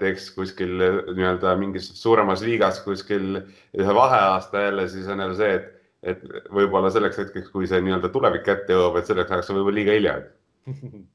[0.00, 5.70] teeks kuskil nii-öelda mingis suuremas liigas kuskil ühe vaheaasta jälle, siis on jälle see, et,
[6.14, 9.80] et võib-olla selleks hetkeks, kui see nii-öelda tulevik kätte jõuab, et selleks ajaks on võib-olla
[9.80, 10.20] liiga hilja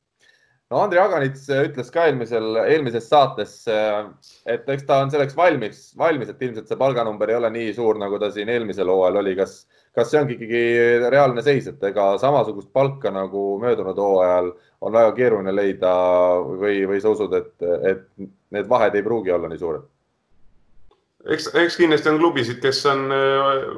[0.71, 3.55] no Andrei Aganits ütles ka eelmisel, eelmises saates,
[4.49, 7.99] et eks ta on selleks valmis, valmis, et ilmselt see palganumber ei ole nii suur,
[8.01, 9.35] nagu ta siin eelmisel hooajal oli.
[9.39, 9.61] kas,
[9.95, 10.63] kas see ongi ikkagi
[11.13, 14.51] reaalne seis, et ega samasugust palka nagu möödunud hooajal
[14.81, 15.91] on väga keeruline leida
[16.47, 17.53] või, või sa usud, et,
[17.91, 18.07] et
[18.53, 19.85] need vahed ei pruugi olla nii suured?
[21.27, 23.07] eks, eks kindlasti on klubisid, kes on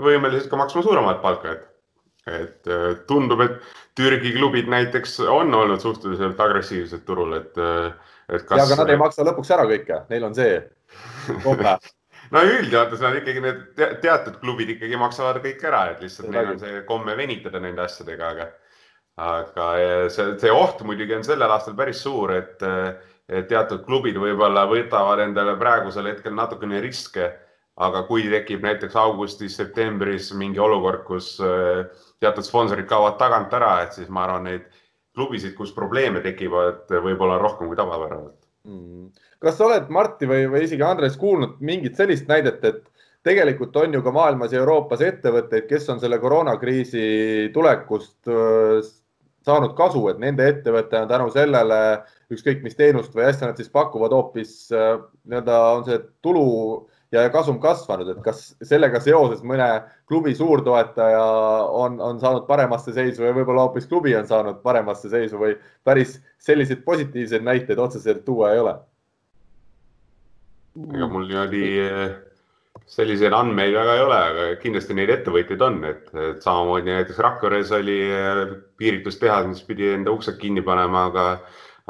[0.03, 1.69] võimelised ka maksma suuremat palka, et
[2.29, 3.59] et äh, tundub, et
[3.97, 7.91] Türgi klubid näiteks on olnud suhteliselt agressiivsed turul, et, äh,
[8.29, 8.59] et kas.
[8.59, 10.59] ja, aga nad ei maksa lõpuks ära kõike, neil on see
[12.35, 16.61] no üldjoontes nad ikkagi need teatud klubid ikkagi maksavad kõik ära, et lihtsalt neil on
[16.61, 18.49] see komme venitada nende asjadega, aga,
[19.19, 19.67] aga
[20.13, 22.63] see, see oht muidugi on sellel aastal päris suur, et,
[23.49, 27.29] teatud klubid võib-olla võtavad endale praegusel hetkel natukene riske.
[27.79, 31.85] aga kui tekib näiteks augustis-septembris mingi olukord, kus äh,
[32.19, 34.65] teatud sponsorid kaovad tagant ära, et siis ma arvan, neid
[35.15, 38.35] klubisid, kus probleeme tekivad, võib-olla rohkem kui tavapäraselt
[38.67, 39.07] mm..
[39.39, 42.83] kas sa oled, Martti või, või isegi Andres, kuulnud mingit sellist näidet, et
[43.23, 48.27] tegelikult on ju ka maailmas ja Euroopas ettevõtteid, kes on selle koroonakriisi tulekust
[49.47, 51.79] saanud kasu, et nende ettevõte on tänu sellele
[52.33, 56.47] ükskõik mis teenust või asja nad siis pakuvad, hoopis nii-öelda on see tulu
[57.11, 59.67] ja kasum kasvanud, et kas sellega seoses mõne
[60.09, 61.23] klubi suurtoetaja
[61.73, 65.55] on, on saanud paremasse seisu või võib-olla hoopis klubi on saanud paremasse seisu või
[65.87, 68.77] päris selliseid positiivseid näiteid otseselt tuua ei ole?
[70.79, 72.11] ega mul niimoodi eh,
[72.89, 77.73] selliseid andmeid väga ei ole, aga kindlasti neid ettevõtjaid on, et, et samamoodi näiteks Rakveres
[77.77, 78.43] oli eh,
[78.81, 81.25] piiritustehas, mis pidi enda uksed kinni panema, aga,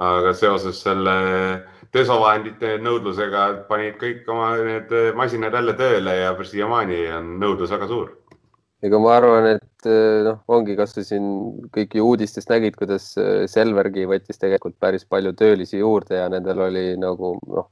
[0.09, 6.99] aga seoses selle äh, desovahendite nõudlusega panid kõik oma need masinad jälle tööle ja siiamaani
[7.17, 8.11] on nõudlus väga suur.
[8.83, 11.25] ega ma arvan, et eh, noh, ongi kasvõi siin
[11.75, 13.11] kõik ju uudistest nägid, kuidas
[13.51, 17.71] Selvergi võttis tegelikult päris palju töölisi juurde ja nendel oli nagu noh,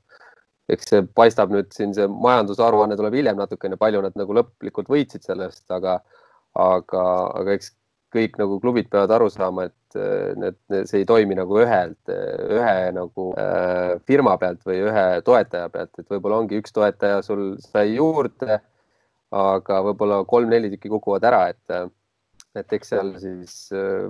[0.72, 5.26] eks see paistab nüüd siin see majandusaruanne tuleb hiljem natukene, palju nad nagu lõplikult võitsid
[5.28, 6.00] sellest, aga,
[6.60, 7.04] aga,
[7.42, 7.74] aga eks
[8.14, 10.58] kõik nagu klubid peavad aru saama, et äh, need,
[10.90, 16.08] see ei toimi nagu ühelt, ühe nagu äh, firma pealt või ühe toetaja pealt, et
[16.12, 18.62] võib-olla ongi üks toetaja sul sai juurde,
[19.36, 21.92] aga võib-olla kolm-neli tükki kukuvad ära, et,
[22.56, 24.08] et eks seal siis äh,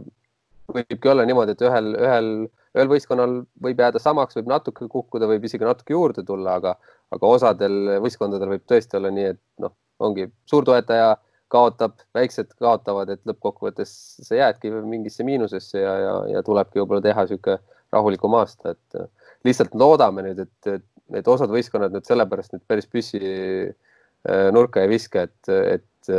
[0.73, 2.31] võibki olla niimoodi, et ühel, ühel,
[2.77, 6.75] ühel võistkonnal võib jääda samaks, võib natuke kukkuda, võib isegi natuke juurde tulla, aga,
[7.13, 11.15] aga osadel võistkondadel võib tõesti olla nii, et noh, ongi suurtoetaja
[11.51, 13.91] kaotab, väiksed kaotavad, et lõppkokkuvõttes
[14.27, 17.59] sa jäädki mingisse miinusesse ja, ja, ja tulebki võib-olla teha niisugune
[17.95, 20.87] rahulikum aasta, et lihtsalt loodame nüüd, et, et,
[21.21, 26.11] et osad võistkonnad nüüd sellepärast nüüd päris püssi äh, nurka ei viska, et, et,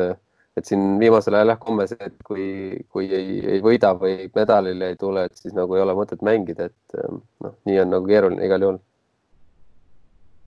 [0.58, 2.48] et siin viimasel ajal jah, komme see, et kui,
[2.92, 6.68] kui ei, ei võida või medalile ei tule, et siis nagu ei ole mõtet mängida,
[6.68, 8.82] et äh, noh, nii on nagu keeruline igal juhul.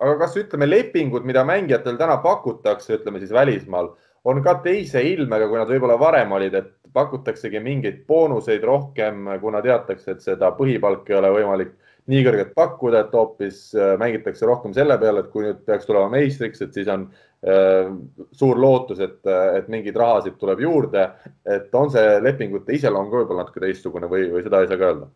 [0.01, 3.91] Aga kas ütleme, lepingud, mida mängijatel täna pakutakse, ütleme siis välismaal
[4.25, 9.61] on ka teise ilmega, kui nad võib-olla varem olid, et pakutaksegi mingeid boonuseid rohkem, kuna
[9.65, 11.71] teatakse, et seda põhipalka ei ole võimalik
[12.09, 16.09] nii kõrget pakkuda, et hoopis äh, mängitakse rohkem selle peale, et kui nüüd peaks tulema
[16.13, 17.05] meistriks, et siis on
[17.45, 17.91] äh,
[18.37, 21.09] suur lootus, et, äh, et mingeid rahasid tuleb juurde.
[21.45, 24.91] et on see lepingute iseloom ka võib-olla natuke teistsugune või, või seda ei saa ka
[24.91, 25.11] öelda?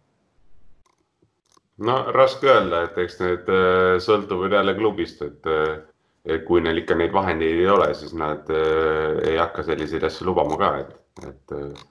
[1.90, 5.54] no raske öelda, et eks need äh, sõltuvad jälle klubist, et
[6.46, 10.58] kui neil ikka neid vahendeid ei ole, siis nad äh, ei hakka selliseid asju lubama
[10.58, 10.96] ka, et,
[11.28, 11.84] et, äh,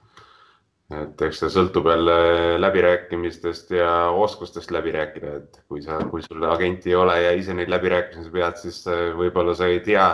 [0.93, 2.15] et eks see sõltub jälle
[2.61, 7.55] läbirääkimistest ja oskustest läbi rääkida, et kui sa, kui sul agenti ei ole ja ise
[7.57, 10.07] neid läbirääkimisi pead, siis äh, võib-olla sa ei tea,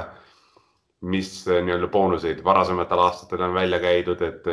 [1.02, 4.48] mis nii-öelda boonuseid varasematel aastatel on välja käidud, et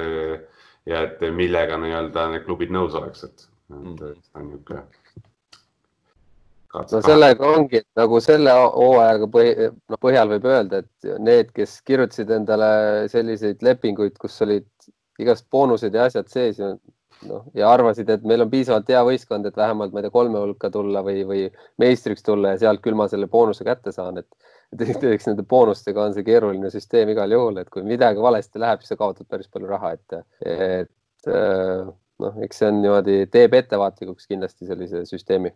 [0.88, 4.86] ja et millega nii-öelda need klubid nõus oleks, et, et see on niisugune
[6.78, 11.78] no sellega ongi, et nagu selle hooajaga põhi, no põhjal võib öelda, et need, kes
[11.88, 12.70] kirjutasid endale
[13.12, 14.68] selliseid lepinguid, kus olid
[15.18, 16.74] igast boonused ja asjad sees ja
[17.26, 20.42] noh, ja arvasid, et meil on piisavalt hea võistkond, et vähemalt, ma ei tea, kolme
[20.42, 21.46] hulka tulla või, või
[21.82, 24.28] meistriks tulla ja sealt küll ma selle boonuse kätte saan, et
[24.68, 28.82] et eks nende boonustega on see keeruline süsteem igal juhul, et kui midagi valesti läheb,
[28.82, 31.30] siis sa kaotad päris palju raha, et, et
[32.20, 35.54] noh, eks see on niimoodi, teeb ettevaatlikuks kindlasti sellise süsteemi.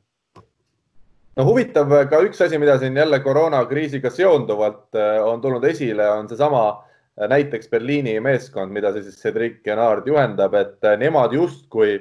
[1.37, 6.65] No huvitav ka üks asi, mida siin jälle koroonakriisiga seonduvalt on tulnud esile, on seesama
[7.17, 11.99] näiteks Berliini meeskond, mida siis Cedric Genard juhendab, et nemad justkui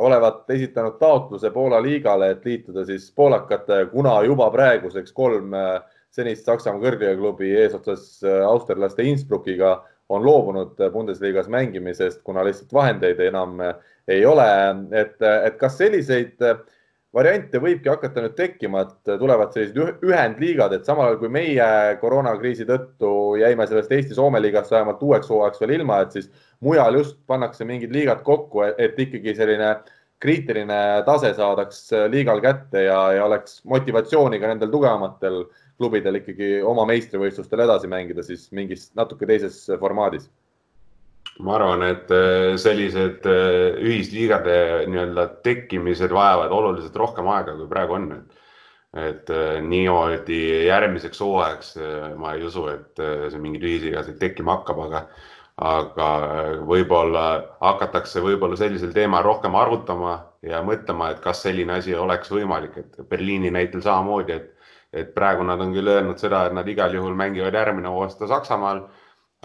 [0.00, 5.54] olevat esitanud taotluse Poola liigale, et liituda siis poolakatega, kuna juba praeguseks kolm
[6.10, 9.78] senist Saksamaa kõrgliigaklubi eesotsas austerlaste Innsbruckiga
[10.10, 13.60] on loobunud Bundesliga-s mängimisest, kuna lihtsalt vahendeid enam
[14.08, 14.48] ei ole.
[14.90, 16.40] et, et kas selliseid
[17.14, 21.68] variante võibki hakata nüüd tekkima, et tulevad sellised ühendliigad, et samal ajal kui meie
[22.02, 26.28] koroonakriisi tõttu jäime sellest Eesti-Soome liigast vähemalt uueks hooajaks veel ilma, et siis
[26.62, 29.74] mujal just pannakse mingid liigad kokku, et ikkagi selline
[30.20, 35.42] kriitiline tase saadaks liigal kätte ja, ja oleks motivatsiooni ka nendel tugevamatel
[35.80, 40.28] klubidel ikkagi oma meistrivõistlustel edasi mängida siis mingis natuke teises formaadis
[41.44, 44.56] ma arvan, et äh, sellised äh, ühisliigade
[44.90, 48.12] nii-öelda tekkimised vajavad oluliselt rohkem aega, kui praegu on.
[48.90, 51.76] et äh, niimoodi järgmiseks hooajaks
[52.18, 55.02] ma ei usu, et see mingeid ühisliigasid tekkima hakkab, aga,
[55.70, 56.08] aga
[56.66, 57.26] võib-olla
[57.60, 62.98] hakatakse võib-olla sellisel teemal rohkem arutama ja mõtlema, et kas selline asi oleks võimalik, et
[63.08, 67.14] Berliini näitel samamoodi, et, et praegu nad on küll öelnud seda, et nad igal juhul
[67.14, 68.88] mängivad järgmine aasta Saksamaal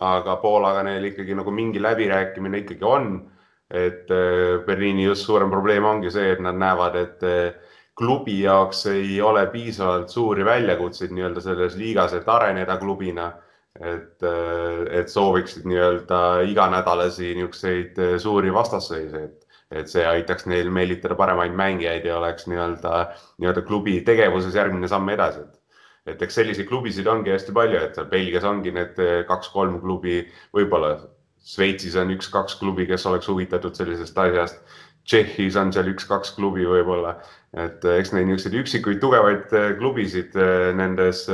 [0.04, 3.32] aga Poolaga neil ikkagi nagu mingi läbirääkimine ikkagi on.
[3.72, 7.56] et äh, Berliini just suurem probleem ongi see, et nad näevad, et äh,
[7.98, 13.32] klubi jaoks ei ole piisavalt suuri väljakutseid nii-öelda selles liigas, et areneda klubina.
[13.76, 21.16] et, äh, et sooviksid nii-öelda iganädalasi niisuguseid suuri vastasseise, et, et see aitaks neil meelitada
[21.16, 22.94] paremaid mängijaid ja oleks nii-öelda,
[23.42, 25.44] nii-öelda klubi tegevuses järgmine samm edasi
[26.10, 30.22] et eks selliseid klubisid ongi hästi palju, et Belgias ongi need eh, kaks-kolm klubi,
[30.56, 30.96] võib-olla
[31.46, 34.62] Šveitsis on üks-kaks klubi, kes oleks huvitatud sellisest asjast.
[35.06, 37.18] Tšehhis on seal üks-kaks klubi võib-olla,
[37.54, 40.38] et eh, eks neid niisuguseid üksikuid tugevaid eh, klubisid
[40.78, 41.26] nendes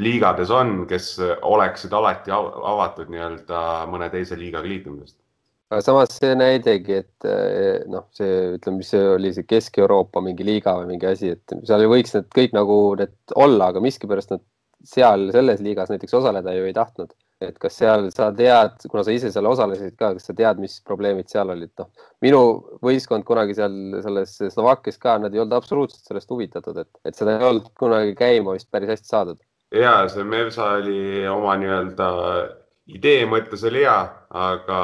[0.00, 5.19] liigades on, kes oleksid alati avatud nii-öelda mõne teise liigaga liitumisest
[5.70, 10.46] aga samas see näidegi, et eh, noh, see ütleme, mis see oli, see Kesk-Euroopa mingi
[10.46, 14.34] liiga või mingi asi, et seal ju võiks need kõik nagu need olla, aga miskipärast
[14.34, 14.42] nad
[14.86, 17.12] seal selles liigas näiteks osaleda ju ei tahtnud.
[17.40, 20.74] et kas seal sa tead, kuna sa ise seal osalesid ka, kas sa tead, mis
[20.84, 21.86] probleemid seal olid, noh,
[22.20, 22.40] minu
[22.84, 27.38] võistkond kunagi seal selles Slovakkias ka, nad ei olnud absoluutselt sellest huvitatud, et, et seda
[27.38, 29.40] ei olnud kunagi käima vist päris hästi saadud.
[29.72, 32.10] ja see Mersa oli oma nii-öelda
[32.96, 33.98] idee mõttes oli hea,
[34.40, 34.80] aga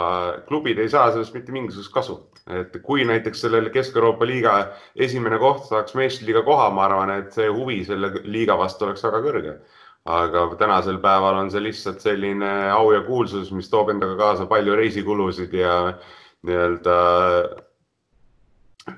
[0.49, 2.19] klubid ei saa sellest mitte mingisugust kasu.
[2.47, 4.53] et kui näiteks sellel Kesk-Euroopa liiga
[4.95, 9.23] esimene koht saaks meistriliiga koha, ma arvan, et see huvi selle liiga vastu oleks väga
[9.25, 9.57] kõrge.
[10.07, 14.77] aga tänasel päeval on see lihtsalt selline au ja kuulsus, mis toob endaga kaasa palju
[14.79, 15.97] reisikulusid ja
[16.47, 16.99] nii-öelda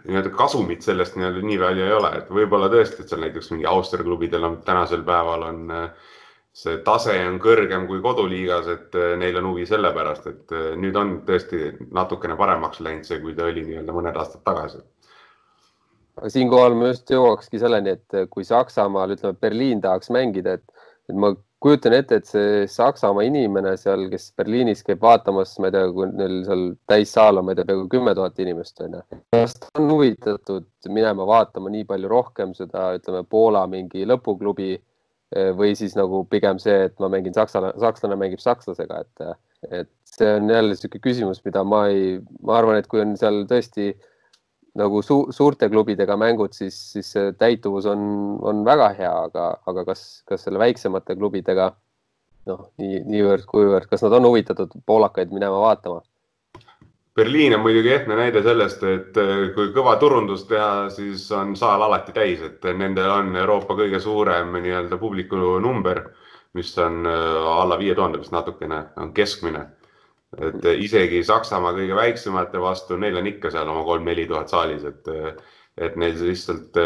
[0.05, 3.65] nii-öelda kasumit sellest nii-öelda nii palju ei ole, et võib-olla tõesti, et seal näiteks mingi
[3.71, 6.11] Austria klubidel on tänasel päeval on äh,
[6.59, 10.97] see tase on kõrgem kui koduliigas, et eh, neil on huvi sellepärast, et eh, nüüd
[10.99, 14.83] on tõesti natukene paremaks läinud see, kui ta oli nii-öelda mõned aastad tagasi.
[16.19, 20.91] aga siinkohal ma just jõuakski selleni, et eh, kui Saksamaal, ütleme, Berliin tahaks mängida, et,
[21.09, 21.31] et ma
[21.63, 26.11] kujutan ette, et see Saksamaa inimene seal, kes Berliinis käib vaatamas, ma ei tea, kui
[26.11, 29.23] neil seal täissaal on, ma ei tea, peaaegu kümme tuhat inimest on ju.
[29.35, 34.77] kas ta on huvitatud minema vaatama nii palju rohkem seda, ütleme, Poola mingi lõpuklubi
[35.59, 40.31] või siis nagu pigem see, et ma mängin sakslane, sakslane mängib sakslasega, et, et see
[40.39, 43.91] on jälle niisugune küsimus, mida ma ei, ma arvan, et kui on seal tõesti
[44.79, 48.01] nagu su suurte klubidega mängud, siis, siis see täituvus on,
[48.47, 51.73] on väga hea, aga, aga kas, kas selle väiksemate klubidega
[52.49, 56.03] noh, nii, niivõrd-kuivõrd, kas nad on huvitatud poolakaid minema vaatama?
[57.19, 61.83] Berliin on muidugi ehtne näide sellest, et äh, kui kõva turundust teha, siis on saal
[61.83, 66.05] alati täis, et nendel on Euroopa kõige suurem nii-öelda publiku number,
[66.55, 69.65] mis on äh, alla viie tuhande vist natukene, on keskmine.
[70.39, 75.09] et isegi Saksamaa kõige väiksemate vastu, neil on ikka seal oma kolm-neli tuhat saalis, et,
[75.75, 76.77] et neil lihtsalt,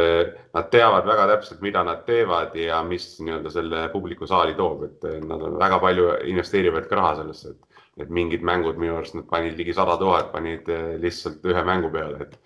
[0.55, 5.09] nad teavad väga täpselt, mida nad teevad ja mis nii-öelda selle publiku saali toob, et
[5.27, 9.29] nad on väga palju investeerivad ka raha sellesse, et et mingid mängud minu arust nad
[9.29, 12.38] panid ligi sada tuhat, panid eh, lihtsalt ühe mängu peale, et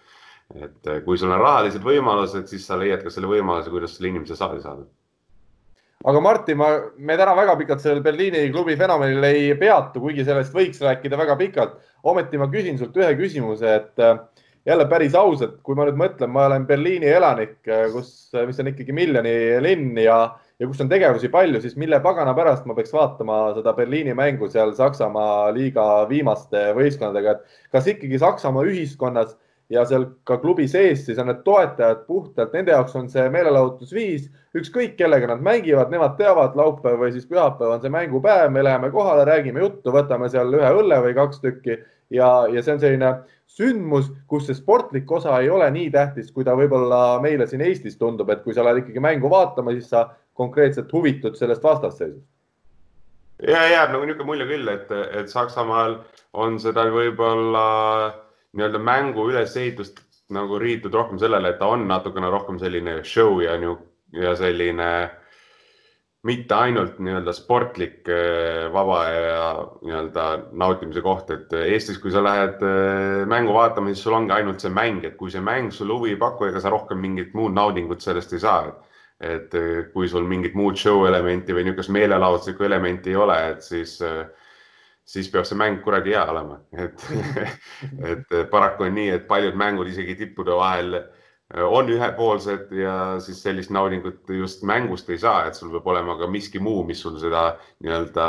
[0.54, 4.12] et eh, kui sul on rahalised võimalused, siis sa leiad ka selle võimaluse, kuidas selle
[4.12, 4.86] inimese saali saada.
[6.06, 10.54] aga Martin, ma, me täna väga pikalt sellel Berliini klubi fenomenil ei peatu, kuigi sellest
[10.54, 11.78] võiks rääkida väga pikalt.
[12.02, 14.18] ometi ma küsin sult ühe küsimuse, et eh,
[14.66, 17.58] jälle päris ausalt, kui ma nüüd mõtlen, ma olen Berliini elanik,
[17.92, 20.20] kus, mis on ikkagi miljoni linn ja
[20.60, 24.48] ja kus on tegevusi palju, siis mille pagana pärast ma peaks vaatama seda Berliini mängu
[24.52, 29.36] seal Saksamaa liiga viimaste võistkondadega, et kas ikkagi Saksamaa ühiskonnas
[29.72, 34.28] ja seal ka klubi sees, siis on need toetajad puhtalt, nende jaoks on see meelelahutusviis,
[34.56, 38.92] ükskõik kellega nad mängivad, nemad teavad, laupäev või siis pühapäev on see mängupäev, me läheme
[38.94, 41.80] kohale, räägime juttu, võtame seal ühe õlle või kaks tükki
[42.14, 43.16] ja, ja see on selline
[43.56, 47.98] sündmus, kus see sportlik osa ei ole nii tähtis, kui ta võib-olla meile siin Eestis
[47.98, 50.06] tundub, et kui sa lähed ikkagi mängu vaatama, siis sa
[50.36, 52.24] konkreetselt huvitud sellest vastasseisust.
[53.42, 55.98] ja jääb nagu niisugune mulje küll, et, et Saksamaal
[56.32, 57.66] on seda võib-olla
[58.56, 60.00] nii-öelda mängu ülesehitust
[60.32, 63.58] nagu riitud rohkem sellele, et ta on natukene rohkem selline show ja,
[64.16, 64.90] ja selline
[66.26, 69.50] mitte ainult nii-öelda sportlik eh, vaba ja
[69.84, 70.24] nii-öelda
[70.58, 74.72] nautimise koht, et Eestis, kui sa lähed eh, mängu vaatama, siis sul ongi ainult see
[74.74, 78.02] mäng, et kui see mäng sulle huvi ei paku, ega sa rohkem mingit muud naudingut
[78.02, 78.64] sellest ei saa.
[79.20, 83.62] Et eh, kui sul mingit muud show elementi või niisugust meelelahutuslikku elementi ei ole, et
[83.64, 84.26] siis äh,
[85.06, 87.06] siis peab see mäng kuradi hea olema, et
[88.12, 93.42] et paraku on nii, et paljud mängud isegi tippude vahel äh, on ühepoolsed ja siis
[93.42, 97.20] sellist naudingut just mängust ei saa, et sul peab olema ka miski muu, mis sul
[97.22, 97.52] seda
[97.84, 98.26] nii-öelda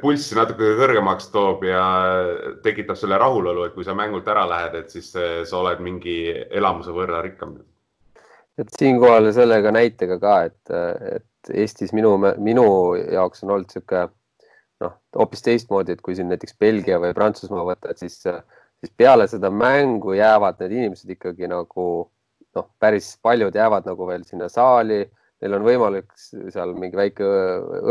[0.00, 1.82] pulssi natuke kõrgemaks toob ja
[2.62, 6.20] tekitab selle rahulolu, et kui sa mängult ära lähed, et siis äh, sa oled mingi
[6.50, 7.58] elamuse võrra rikkam.
[8.60, 10.74] Et siinkohal sellega näitega ka, et,
[11.16, 12.64] et Eestis minu, minu
[13.00, 14.08] jaoks on olnud niisugune
[14.84, 19.26] noh, hoopis teistmoodi, et kui siin näiteks Belgia või Prantsusmaa võtta, et siis, siis peale
[19.30, 21.86] seda mängu jäävad need inimesed ikkagi nagu
[22.56, 25.04] noh, päris paljud jäävad nagu veel sinna saali,
[25.40, 27.28] neil on võimalik seal mingi väike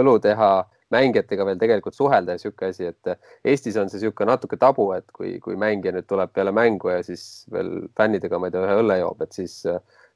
[0.01, 0.51] õlu teha,
[0.93, 5.05] mängijatega veel tegelikult suhelda ja niisugune asi, et Eestis on see niisugune natuke tabu, et
[5.13, 8.78] kui, kui mängija nüüd tuleb peale mängu ja siis veel fännidega, ma ei tea, ühe
[8.84, 9.61] õlle joob, et siis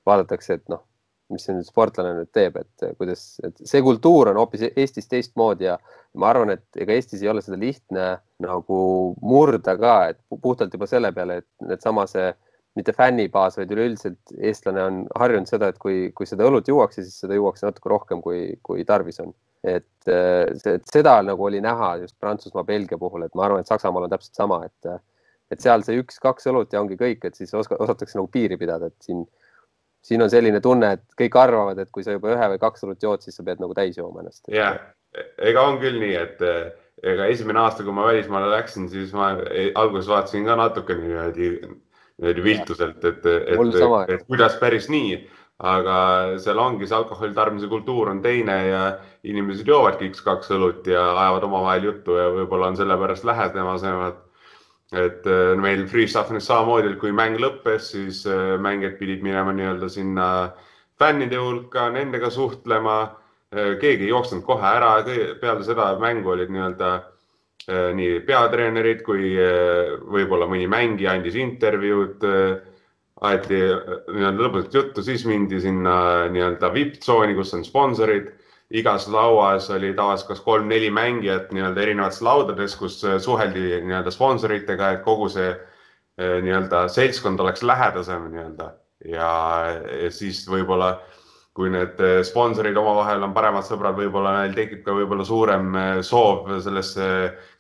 [0.08, 0.84] vaadatakse, et noh,
[1.34, 5.70] mis see nüüd sportlane nüüd teeb, et kuidas, et see kultuur on hoopis Eestis teistmoodi
[5.70, 5.78] ja
[6.20, 8.10] ma arvan, et ega Eestis ei ole seda lihtne
[8.44, 8.80] nagu
[9.24, 12.32] murda ka, et puhtalt juba selle peale, et needsama see
[12.78, 17.20] mitte fännibaas, vaid üleüldiselt eestlane on harjunud seda, et kui, kui seda õlut juuakse, siis
[17.22, 19.34] seda juuakse natuke rohkem, kui, kui tarvis on.
[19.64, 24.10] et, et seda nagu oli näha just Prantsusmaa, Belgia puhul, et ma arvan, et Saksamaal
[24.10, 24.90] on täpselt sama, et,
[25.54, 28.90] et seal see üks-kaks õlut ja ongi kõik, et siis oska, osatakse nagu piiri pidada,
[28.92, 29.22] et siin
[30.04, 33.04] siin on selline tunne, et kõik arvavad, et kui sa juba ühe või kaks õlut
[33.04, 34.44] jood, siis sa pead nagu täis jooma ennast.
[34.52, 34.80] jah,
[35.40, 36.44] ega on küll nii, et
[37.14, 39.34] ega esimene aasta, kui ma välismaale läksin, siis ma
[39.80, 41.54] alguses vaatasin ka natuke niimoodi,
[42.20, 45.18] niimoodi viltuselt, et, et, et, et kuidas päris nii,
[45.64, 45.98] aga
[46.44, 48.84] seal ongi see alkoholi tarbimise kultuur on teine ja
[49.24, 54.20] inimesed joovadki üks-kaks õlut ja ajavad omavahel juttu ja võib-olla on sellepärast lähedasemad
[54.94, 59.90] et äh, meil Freestaffonis samamoodi, et kui mäng lõppes, siis äh, mängijad pidid minema nii-öelda
[59.90, 60.28] sinna
[61.02, 62.98] fännide hulka, nendega suhtlema.
[63.54, 64.96] Äh, keegi ei jooksnud kohe ära,
[65.42, 66.94] peale seda mängu olid nii-öelda
[67.64, 69.30] nii peatreenerid kui
[70.12, 72.26] võib-olla mõni mängija andis intervjuud.
[73.24, 78.34] aeti nii-öelda lõbusat juttu, siis mindi sinna nii-öelda vipp-tsooni, kus on sponsorid
[78.72, 84.94] igas lauas oli tavaliselt kas kolm-neli mängijat nii-öelda erinevates laudades, kus äh, suheldi nii-öelda sponsoritega,
[84.96, 88.70] et kogu see äh, nii-öelda seltskond oleks lähedasem nii-öelda
[89.12, 89.34] ja,
[90.04, 90.96] ja siis võib-olla
[91.54, 96.50] kui need äh, sponsorid omavahel on paremad sõbrad, võib-olla neil tekib ka võib-olla suurem soov
[96.64, 97.08] sellesse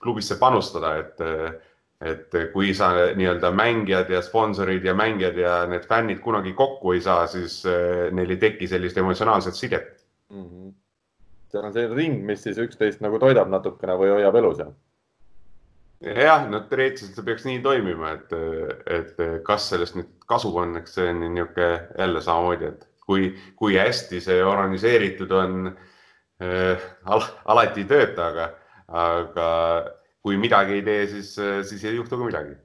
[0.02, 1.30] klubisse panustada, et
[2.04, 7.02] et kui sa nii-öelda mängijad ja sponsorid ja mängijad ja need fännid kunagi kokku ei
[7.06, 7.62] saa, siis
[8.12, 10.42] neil ei teki sellist emotsionaalset sidet mm.
[10.44, 10.74] -hmm
[11.54, 14.64] seal on selline ring, mis siis üksteist nagu toidab natukene või hoiab elus.
[16.04, 18.34] jah, no teoreetiliselt see peaks nii toimima, et,
[18.92, 23.30] et kas sellest nüüd kasu on, eks see on niisugune jälle samamoodi, et kui,
[23.60, 27.24] kui hästi see organiseeritud on äh,, al,
[27.54, 28.50] alati ei tööta, aga,
[29.06, 29.48] aga
[30.26, 31.36] kui midagi ei tee, siis,
[31.70, 32.58] siis ei juhtu ka midagi.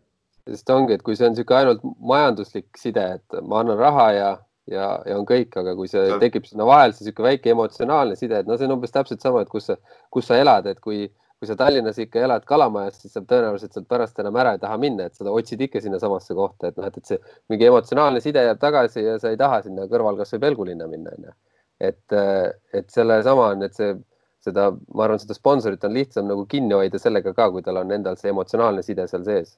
[0.49, 4.37] sest ongi, et kui see on niisugune ainult majanduslik side, et ma annan raha ja
[4.73, 6.19] ja, ja on kõik, aga kui see ja.
[6.23, 9.43] tekib sinna vahel, see niisugune väike emotsionaalne side, et no see on umbes täpselt sama,
[9.45, 9.79] et kus sa,
[10.15, 11.07] kus sa elad, et kui,
[11.39, 14.79] kui sa Tallinnas ikka elad Kalamajas, siis sa tõenäoliselt sealt pärast enam ära ei taha
[14.81, 17.21] minna, et sa otsid ikka sinnasamasse kohta, et noh, et, et see
[17.53, 21.35] mingi emotsionaalne side jääb tagasi ja sa ei taha sinna kõrval kasvõi Pelgulinna minna, onju.
[21.91, 22.19] et,
[22.75, 23.95] et sellesama on, et see,
[24.45, 27.95] seda, ma arvan, seda sponsorit on lihtsam nagu kinni hoida sellega ka, kui tal on
[27.95, 29.57] endal see emotsionaalne side seal sees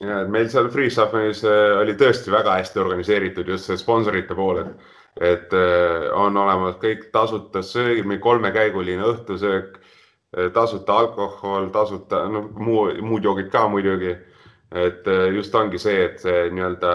[0.00, 4.62] ja, et meil seal Freestaffonis äh, oli tõesti väga hästi organiseeritud just see sponsorite pool,
[4.62, 4.94] et,
[5.32, 12.46] et äh, on olemas kõik tasuta söögid, meil kolmekäiguline õhtusöök, äh, tasuta alkohol, tasuta, no
[12.54, 14.16] muu, muud joogid ka muidugi.
[14.68, 16.90] et just ongi see, et see nii-öelda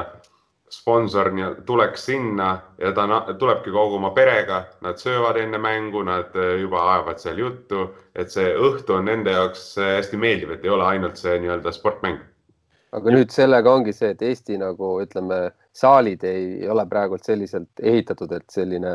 [0.69, 6.37] sponsor nii tuleks sinna ja ta tulebki kogu oma perega, nad söövad enne mängu, nad
[6.61, 10.85] juba ajavad seal juttu, et see õhtu on nende jaoks hästi meeldiv, et ei ole
[10.85, 12.21] ainult see nii-öelda sportmäng
[12.93, 15.39] aga nüüd sellega ongi see, et Eesti nagu ütleme,
[15.73, 18.93] saalid ei ole praegult selliselt ehitatud, et selline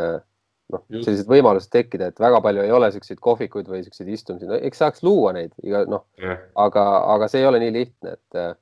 [0.73, 4.59] noh, sellised võimalused tekkida, et väga palju ei ole siukseid kohvikuid või siukseid istumisi, no
[4.69, 6.85] eks saaks luua neid iga noh yeah., aga,
[7.17, 8.53] aga see ei ole nii lihtne, et äh,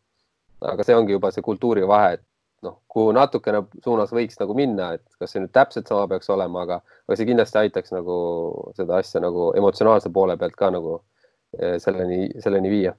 [0.72, 2.24] aga see ongi juba see kultuuri vahe, et
[2.64, 6.64] noh, kuhu natukene suunas võiks nagu minna, et kas see nüüd täpselt sama peaks olema,
[6.64, 8.16] aga, aga see kindlasti aitaks nagu
[8.78, 11.00] seda asja nagu emotsionaalse poole pealt ka nagu
[11.60, 12.96] äh, selleni, selleni viia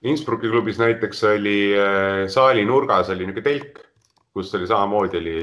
[0.00, 3.82] Innsbrucki klubis näiteks oli äh, saali nurgas oli niisugune telk,
[4.32, 5.34] kus oli samamoodi oli,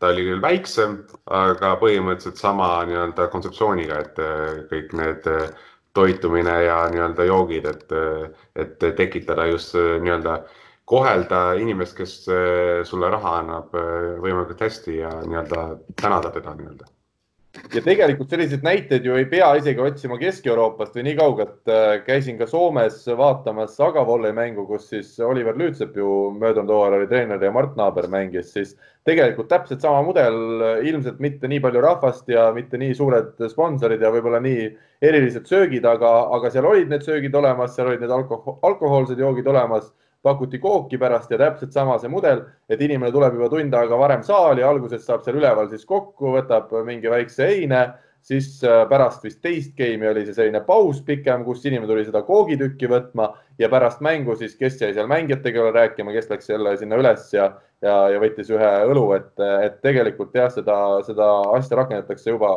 [0.00, 0.94] ta oli küll väiksem,
[1.36, 7.94] aga põhimõtteliselt sama nii-öelda kontseptsiooniga, et äh, kõik need äh, toitumine ja nii-öelda joogid, et,
[8.56, 10.40] et tekitada just nii-öelda
[10.88, 12.18] kohelda inimest, kes
[12.84, 16.92] sulle raha annab võimalikult hästi ja nii-öelda tänada teda nii-öelda
[17.74, 21.56] ja tegelikult selliseid näiteid ju ei pea isegi otsima Kesk-Euroopast või nii kaugelt.
[21.70, 27.10] Äh, käisin ka Soomes vaatamas Agavolle mängu, kus siis Oliver Lüütsepp ju möödunud hooajal oli
[27.10, 28.76] treener ja Mart Naaber mängis, siis
[29.06, 30.38] tegelikult täpselt sama mudel,
[30.86, 34.70] ilmselt mitte nii palju rahvast ja mitte nii suured sponsorid ja võib-olla nii
[35.06, 39.46] erilised söögid, aga, aga seal olid need söögid olemas, seal olid need alkohol, alkohoolsed joogid
[39.52, 39.92] olemas
[40.26, 44.24] pakuti kooki pärast ja täpselt sama see mudel, et inimene tuleb juba tund aega varem
[44.26, 47.84] saali, alguses saab seal üleval siis kokku, võtab mingi väikse heine,
[48.26, 52.24] siis äh, pärast vist teist game'i oli see selline paus pikem, kus inimene tuli seda
[52.26, 56.98] koogitükki võtma ja pärast mängu siis, kes jäi seal mängijatega rääkima, kes läks jälle sinna
[57.02, 57.52] üles ja,
[57.84, 62.56] ja, ja võttis ühe õlu, et, et tegelikult jah, seda, seda asja rakendatakse juba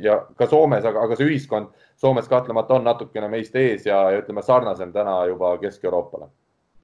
[0.00, 4.22] ja ka Soomes, aga, aga see ühiskond Soomes kahtlemata on natukene meist ees ja, ja
[4.22, 6.30] ütleme sarnasem täna juba Kesk-Euroopale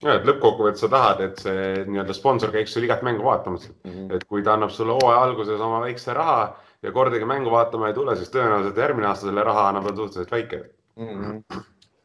[0.05, 3.91] ja, et lõppkokkuvõttes sa tahad, et see nii-öelda sponsor käiks sul igat mängu vaatamas mm.
[3.91, 4.17] -hmm.
[4.17, 7.95] et kui ta annab sulle hooaja alguses oma väikse raha ja kordagi mängu vaatama ei
[7.95, 10.65] tule, siis tõenäoliselt järgmine aasta selle raha annab on suhteliselt väike
[10.97, 11.07] mm.
[11.07, 11.63] -hmm.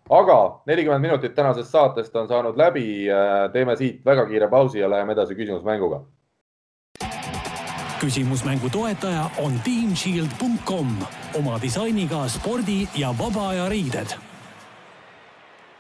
[0.10, 3.08] aga nelikümmend minutit tänasest saatest on saanud läbi.
[3.54, 6.02] teeme siit väga kiire pausi ja läheme edasi küsimusmänguga.
[8.00, 10.88] küsimusmängu toetaja on teamshield.com
[11.40, 14.29] oma disainiga spordi ja vaba aja riided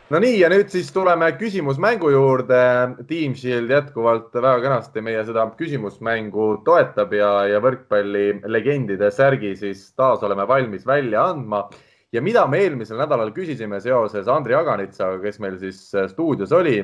[0.10, 2.62] no nii, ja nüüd siis tuleme küsimusmängu juurde.
[3.10, 9.86] Team Shield jätkuvalt väga kenasti meie seda küsimusmängu toetab ja, ja võrkpalli legendide särgi siis
[9.97, 11.68] taas oleme valmis välja andma.
[12.12, 16.80] ja mida me eelmisel nädalal küsisime seoses Andri Aganitsaga, kes meil siis stuudios oli,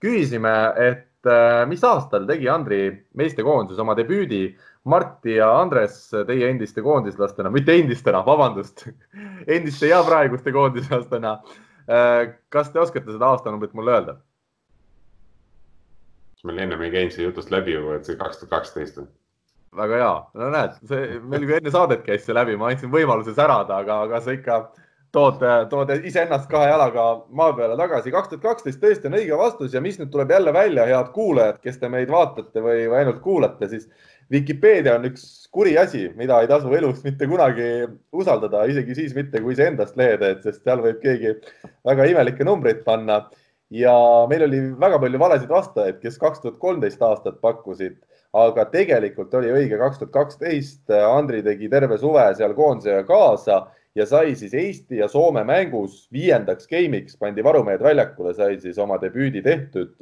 [0.00, 4.46] küsisime, et äh, mis aastal tegi Andri meestekoondis oma debüüdi
[4.88, 8.86] Marti ja Andres, teie endiste koondislastena, mitte endistena, vabandust,
[9.56, 11.36] endiste ja praeguste koondislastena
[11.86, 14.16] kas te oskate seda aastanumbrit mulle öelda?
[16.44, 19.08] meil ennem ei käinud see jutust läbi juba, et see kaks tuhat kaksteist on.
[19.76, 23.34] väga hea, no näed, see meil ju enne saadet käis see läbi, ma andsin võimaluse
[23.36, 24.56] särada, aga, aga sa ikka
[25.14, 27.06] tood, tood iseennast kahe jalaga
[27.36, 28.12] maa peale tagasi.
[28.14, 31.60] kaks tuhat kaksteist tõesti on õige vastus ja mis nüüd tuleb jälle välja, head kuulajad,
[31.62, 33.88] kes te meid vaatate või, või ainult kuulate, siis
[34.30, 37.66] Vikipeedia on üks kuri asi, mida ei tasu elus mitte kunagi
[38.14, 41.34] usaldada, isegi siis mitte, kui iseendast lehe teed, sest seal võib keegi
[41.88, 43.24] väga imelikke numbreid panna.
[43.70, 43.92] ja
[44.30, 48.00] meil oli väga palju valesid vastajaid, kes kaks tuhat kolmteist aastat pakkusid,
[48.34, 50.90] aga tegelikult oli õige kaks tuhat kaksteist.
[50.90, 53.60] Andri tegi terve suve seal koondisega kaasa
[53.94, 58.98] ja sai siis Eesti ja Soome mängus viiendaks game'iks, pandi varumehed väljakule, sai siis oma
[59.02, 59.94] debüüdi tehtud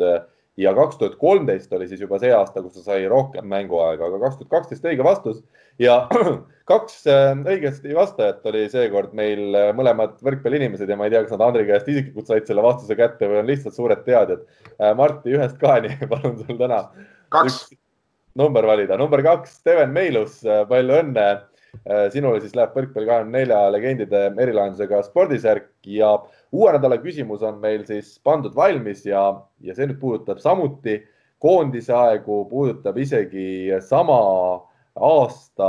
[0.59, 4.21] ja kaks tuhat kolmteist oli siis juba see aasta, kus ta sai rohkem mänguaega, aga
[4.25, 5.43] kaks tuhat kaksteist õige vastus
[5.79, 6.01] ja
[6.71, 11.37] kaks äh, õigesti vastajat oli seekord meil äh, mõlemad võrkpalliinimesed ja ma ei tea, kas
[11.37, 14.43] nad Andri käest isiklikult said selle vastuse kätte või on lihtsalt suured teadjad.
[14.77, 16.83] Äh, Martti ühest kaheni, palun sul täna.
[17.35, 17.69] kaks.
[18.39, 21.29] number valida, number kaks, Steven Meilus, palju õnne.
[22.13, 26.15] sinule siis läheb võrkpalli kahekümne nelja legendide erilahendusega spordisärk ja
[26.53, 29.23] uue nädala küsimus on meil siis pandud valmis ja,
[29.61, 31.01] ja see nüüd puudutab samuti
[31.39, 34.19] koondise aegu, puudutab isegi sama
[34.99, 35.69] aasta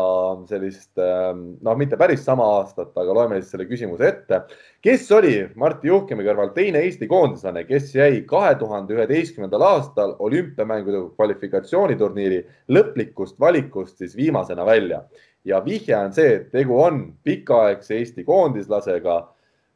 [0.50, 4.42] sellist, noh, mitte päris sama aastat, aga loeme siis selle küsimuse ette.
[4.82, 11.04] kes oli Martti Juhkemi kõrval teine Eesti koondislane, kes jäi kahe tuhande üheteistkümnendal aastal olümpiamängude
[11.16, 12.42] kvalifikatsiooniturniiri
[12.74, 15.04] lõplikust valikust siis viimasena välja
[15.46, 19.22] ja vihje on see, et tegu on pikaaegse Eesti koondislasega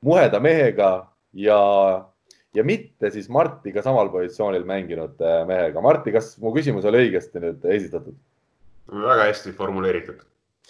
[0.04, 0.90] muheda mehega
[1.34, 1.60] ja,
[2.56, 5.82] ja mitte siis Martiga samal positsioonil mänginud mehega.
[5.82, 8.20] Marti, kas mu küsimus oli õigesti nüüd esitatud?
[8.94, 10.22] väga hästi formuleeritud.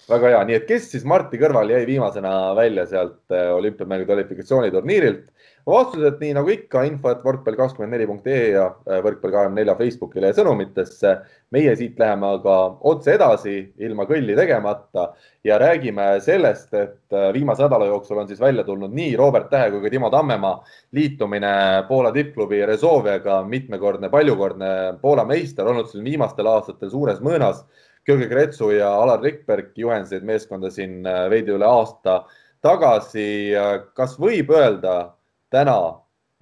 [0.10, 5.26] väga hea, nii et kes siis Marti kõrval jäi viimasena välja sealt olümpiamängu kvalifikatsiooniturniirilt?
[5.68, 9.62] Vastused nii nagu ikka info, et võrkpall kakskümmend neli punkt ee ja äh, võrkpall kahekümne
[9.62, 11.14] nelja Facebookile ja sõnumitesse.
[11.54, 12.56] meie siit läheme aga
[12.90, 15.14] otse edasi ilma kõlli tegemata
[15.46, 19.72] ja räägime sellest, et äh, viimase nädala jooksul on siis välja tulnud nii Robert Tähe
[19.72, 21.54] kui ka Timo Tammemaa liitumine
[21.88, 27.64] Poola tippklubi Rezoviaga, mitmekordne, paljukordne Poola meister, olnud siin viimastel aastatel suures mõõnas.
[28.06, 32.26] Georgi Kretsu ja Alar Rikberg juhendasid meeskonda siin äh, veidi üle aasta
[32.64, 33.54] tagasi.
[33.96, 35.14] kas võib öelda
[35.54, 35.78] täna,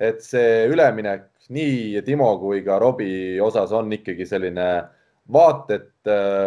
[0.01, 4.67] et see üleminek nii Timo kui ka Robbie osas on ikkagi selline
[5.31, 5.89] vaated,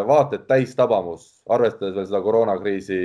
[0.08, 2.98] vaated täistabamus, arvestades veel seda koroonakriisi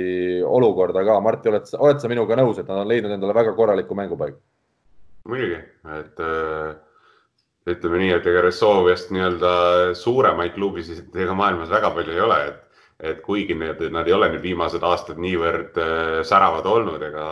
[0.44, 1.18] olukorda ka.
[1.24, 4.40] Martti, oled, oled sa minuga nõus, et nad on leidnud endale väga korraliku mängupaiga?
[5.30, 5.58] muidugi,
[6.00, 6.70] et äh,
[7.70, 9.52] ütleme nii, et ega Ressoviast nii-öelda
[9.98, 12.69] suuremaid klubisid ega maailmas väga palju ei ole, et
[13.02, 17.28] et kuigi need, nad ei ole nüüd viimased aastad niivõrd äh, säravad olnud, ega,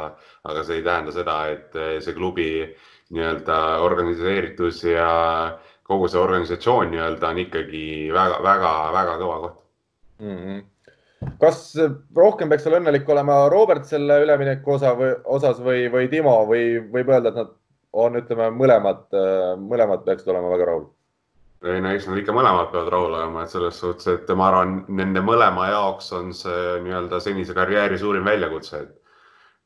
[0.49, 2.49] aga see ei tähenda seda, et äh, see klubi
[3.15, 5.11] nii-öelda organiseeritus ja
[5.89, 9.63] kogu see organisatsioon nii-öelda on ikkagi väga-väga-väga kõva koht
[10.25, 10.43] mm.
[10.43, 10.67] -hmm
[11.43, 11.73] kas
[12.15, 16.79] rohkem peaks seal õnnelik olema Robert selle ülemineku osa või osas või, või Timo või
[16.93, 17.51] võib öelda, et nad
[17.93, 19.03] on, ütleme, mõlemad,
[19.59, 20.85] mõlemad peaksid olema väga rahul?
[21.67, 24.77] Ei no eks nad ikka mõlemad peavad rahul olema, et selles suhtes, et ma arvan,
[24.95, 28.95] nende mõlema jaoks on see nii-öelda senise karjääri suurim väljakutse, et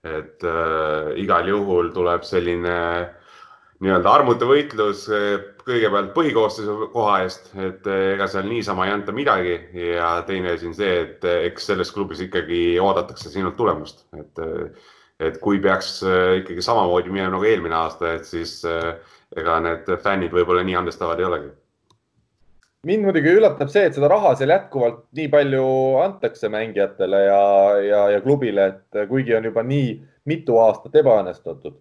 [0.02, 2.72] et äh, igal juhul tuleb selline
[3.82, 9.14] nii-öelda armutu võitlus äh, kõigepealt põhikoosseisu koha eest, et äh, ega seal niisama ei anta
[9.14, 9.54] midagi
[9.92, 14.44] ja teine asi on see, et äh, eks selles klubis ikkagi oodatakse sinult tulemust, et
[15.22, 16.00] et kui peaks
[16.40, 21.28] ikkagi samamoodi minema nagu eelmine aasta, et siis ega need fännid võib-olla nii andestavad ei
[21.28, 21.52] olegi
[22.86, 25.66] mind muidugi üllatab see, et seda raha seal jätkuvalt nii palju
[26.02, 27.42] antakse mängijatele ja,
[27.86, 29.92] ja, ja klubile, et kuigi on juba nii
[30.30, 31.78] mitu aastat ebaõnnestutud.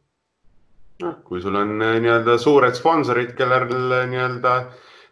[1.01, 4.53] noh, kui sul on eh, nii-öelda suured sponsorid, kellel eh, nii-öelda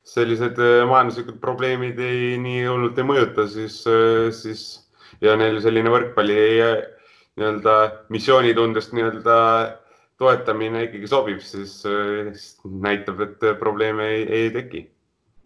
[0.06, 3.82] sellised eh, majanduslikud probleemid ei, nii hullult ei mõjuta, siis,
[4.38, 4.64] siis
[5.26, 6.38] ja neil selline võrkpalli
[7.40, 7.76] nii-öelda
[8.14, 9.40] missioonitundest nii-öelda
[10.22, 11.82] toetamine ikkagi sobib, siis
[12.86, 14.86] näitab, et probleeme ei, ei teki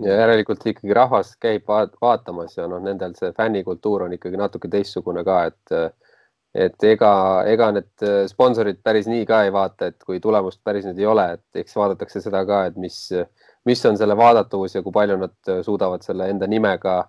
[0.02, 4.72] ja järelikult ikkagi rahvas käib vaat vaatamas ja noh, nendel see fännikultuur on ikkagi natuke
[4.72, 5.94] teistsugune ka, et
[6.54, 7.12] et ega,
[7.50, 11.26] ega need sponsorid päris nii ka ei vaata, et kui tulemust päris nüüd ei ole,
[11.38, 12.98] et eks vaadatakse seda ka, et mis,
[13.66, 17.00] mis on selle vaadatavus ja kui palju nad suudavad selle enda nimega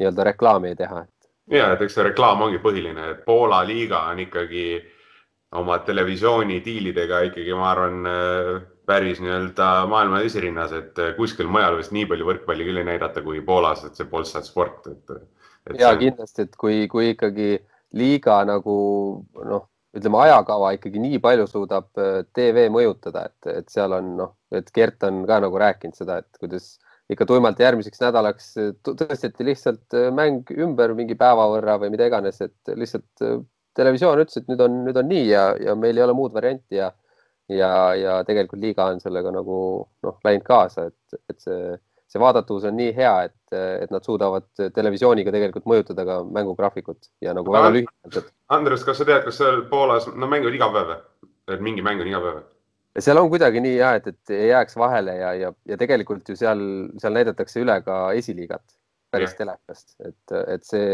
[0.00, 1.04] nii-öelda reklaami teha.
[1.52, 4.64] ja, et eks see reklaam ongi põhiline, et Poola liiga on ikkagi
[5.60, 8.00] oma televisioonidiilidega ikkagi, ma arvan
[8.86, 13.22] päris nii-öelda maailma esirinnas, et eh, kuskil mujal vist nii palju võrkpalli küll ei näidata
[13.24, 15.78] kui Poolas, et see Polsat sport, et, et.
[15.80, 16.02] ja see...
[16.06, 17.54] kindlasti, et kui, kui ikkagi
[17.96, 18.76] liiga nagu
[19.44, 24.34] noh, ütleme ajakava ikkagi nii palju suudab eh, tv mõjutada, et, et seal on noh,
[24.54, 26.74] et Gert on ka nagu rääkinud seda, et kuidas
[27.12, 28.52] ikka tuimalt järgmiseks nädalaks
[28.84, 33.24] tõsteti lihtsalt mäng ümber mingi päeva võrra või mida iganes, et lihtsalt
[33.76, 36.78] televisioon ütles, et nüüd on, nüüd on nii ja, ja meil ei ole muud varianti
[36.78, 36.88] ja
[37.48, 39.56] ja, ja tegelikult liiga on sellega nagu
[40.06, 41.74] noh, läinud kaasa, et, et see,
[42.10, 47.34] see vaadatavus on nii hea, et, et nad suudavad televisiooniga tegelikult mõjutada ka mängugraafikut ja
[47.36, 48.32] nagu väga lühidalt.
[48.54, 51.00] Andres, kas sa tead, kas seal Poolas, no mängivad iga päev või?
[51.52, 52.42] et mingi mäng on iga päev?
[53.04, 56.38] seal on kuidagi nii ja et, et ei jääks vahele ja, ja, ja tegelikult ju
[56.38, 56.62] seal,
[57.02, 58.64] seal näidatakse üle ka esiliigat
[59.14, 60.90] päris telekast, et, et see,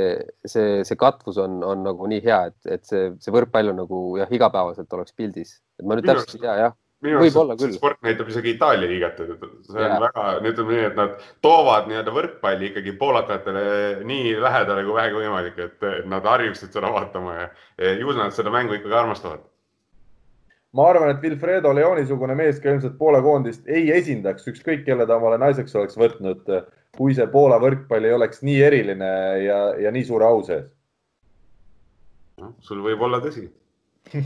[0.49, 4.05] see, see katvus on, on nagu nii hea, et, et see, see võrkpall on nagu
[4.21, 6.77] jah, igapäevaselt oleks pildis, et ma nüüd täpselt ei tea, jah.
[7.07, 7.77] võib-olla küll.
[7.77, 10.01] sport näitab isegi Itaalia liigat, et see on ja.
[10.07, 13.65] väga, ütleme nii, et nad toovad nii-öelda võrkpalli ikkagi poolakatele
[14.09, 17.49] nii lähedale kui vähegi võimalik, et nad harjuksid seda vaatama ja,
[17.81, 19.49] ja ju nad seda mängu ikkagi armastavad
[20.73, 25.07] ma arvan, et Wilfredo Leoni sugune mees ka ilmselt Poola koondist ei esindaks, ükskõik kelle
[25.07, 26.47] ta omale naiseks oleks võtnud
[26.97, 29.11] kui see Poola võrkpall ei oleks nii eriline
[29.45, 30.67] ja, ja nii suure au sees
[32.41, 32.55] no,?
[32.65, 33.47] sul võib olla tõsi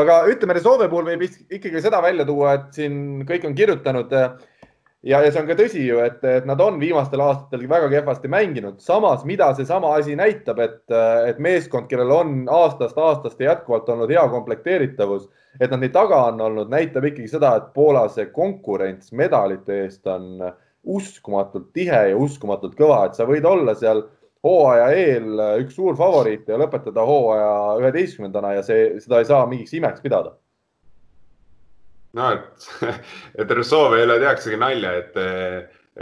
[0.00, 5.22] aga ütleme, Soome puhul võib ikkagi seda välja tuua, et siin kõik on kirjutanud ja,
[5.22, 8.78] ja see on ka tõsi ju, et, et nad on viimastel aastatel väga kehvasti mänginud.
[8.84, 10.84] samas, mida seesama asi näitab, et,
[11.28, 15.28] et meeskond, kellel on aastast aastast jätkuvalt olnud hea komplekteeritavus,
[15.60, 20.06] et nad nii taga on olnud, näitab ikkagi seda, et Poola see konkurents medalite eest
[20.06, 24.04] on äh, uskumatult tihe ja uskumatult kõva, et sa võid olla seal
[24.44, 29.74] hooaja eel üks suur favoriit ja lõpetada hooaja üheteistkümnendana ja see, seda ei saa mingiks
[29.74, 30.36] imeks pidada.
[32.18, 32.70] no et,
[33.42, 35.18] et Rousseau ei ole tehaksegi nalja, et,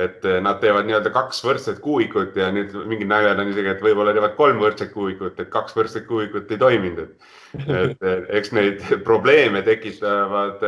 [0.06, 4.14] et nad teevad nii-öelda kaks võrdset kuuikut ja nüüd mingid naljad on isegi, et võib-olla
[4.16, 7.16] teevad kolm võrdset kuuikut, et kaks võrdset kuuikut ei toiminud,
[7.64, 7.68] et,
[8.04, 10.60] et eks neid probleeme tekitavad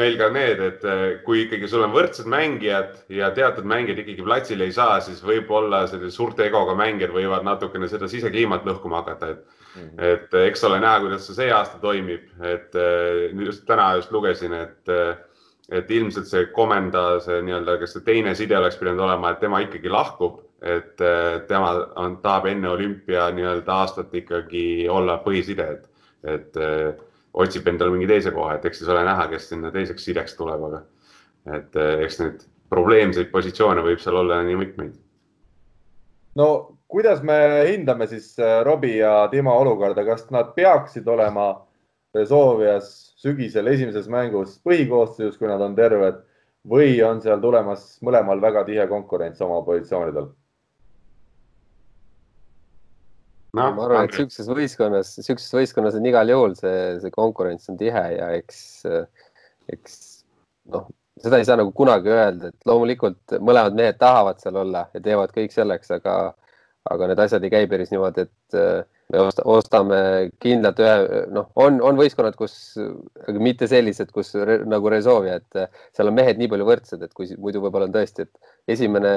[0.00, 0.84] meil ka need, et
[1.26, 5.84] kui ikkagi sul on võrdsed mängijad ja teatud mängijad ikkagi platsile ei saa, siis võib-olla
[5.90, 10.04] sellise suurte egoga mängijad võivad natukene seda sisekliimat lõhkuma hakata, et mm, -hmm.
[10.12, 12.78] et eks ole näha, kuidas see see aasta toimib, et
[13.46, 14.96] just täna just lugesin, et
[15.70, 19.60] et ilmselt see komenda, see nii-öelda, kes see teine side oleks pidanud olema, et tema
[19.62, 20.98] ikkagi lahkub, et
[21.48, 25.86] tema on, tahab enne olümpia nii-öelda aastat ikkagi olla põhiside, et,
[26.34, 26.60] et
[27.32, 30.64] otsib endale mingi teise koha, et eks siis ole näha, kes sinna teiseks sideks tuleb,
[30.70, 30.82] aga
[31.56, 34.92] et eks neid probleemseid positsioone võib seal olla nii mitmeid.
[36.38, 36.48] no
[36.90, 37.38] kuidas me
[37.70, 38.34] hindame siis
[38.66, 41.52] Robbie ja Timo olukorda, kas nad peaksid olema
[42.14, 46.18] Resolvias sügisel esimeses mängus põhikoosseisus, kui nad on terved
[46.66, 50.32] või on seal tulemas mõlemal väga tihe konkurents oma positsioonidel?
[53.52, 57.78] No, ma arvan, et sihukeses võistkonnas, sihukeses võistkonnas on igal juhul see, see konkurents on
[57.80, 58.60] tihe ja eks,
[59.74, 59.96] eks
[60.74, 60.88] noh,
[61.20, 65.34] seda ei saa nagu kunagi öelda, et loomulikult mõlemad mehed tahavad seal olla ja teevad
[65.36, 66.16] kõik selleks, aga,
[66.90, 68.60] aga need asjad ei käi päris niimoodi, et
[69.10, 70.00] me ostame
[70.42, 72.54] kindlalt ühe, noh, on, on võistkonnad, kus,
[73.26, 77.14] aga mitte sellised, kus re, nagu Rezovia, et seal on mehed nii palju võrdsed, et
[77.16, 79.12] kui muidu võib-olla on tõesti, et esimene,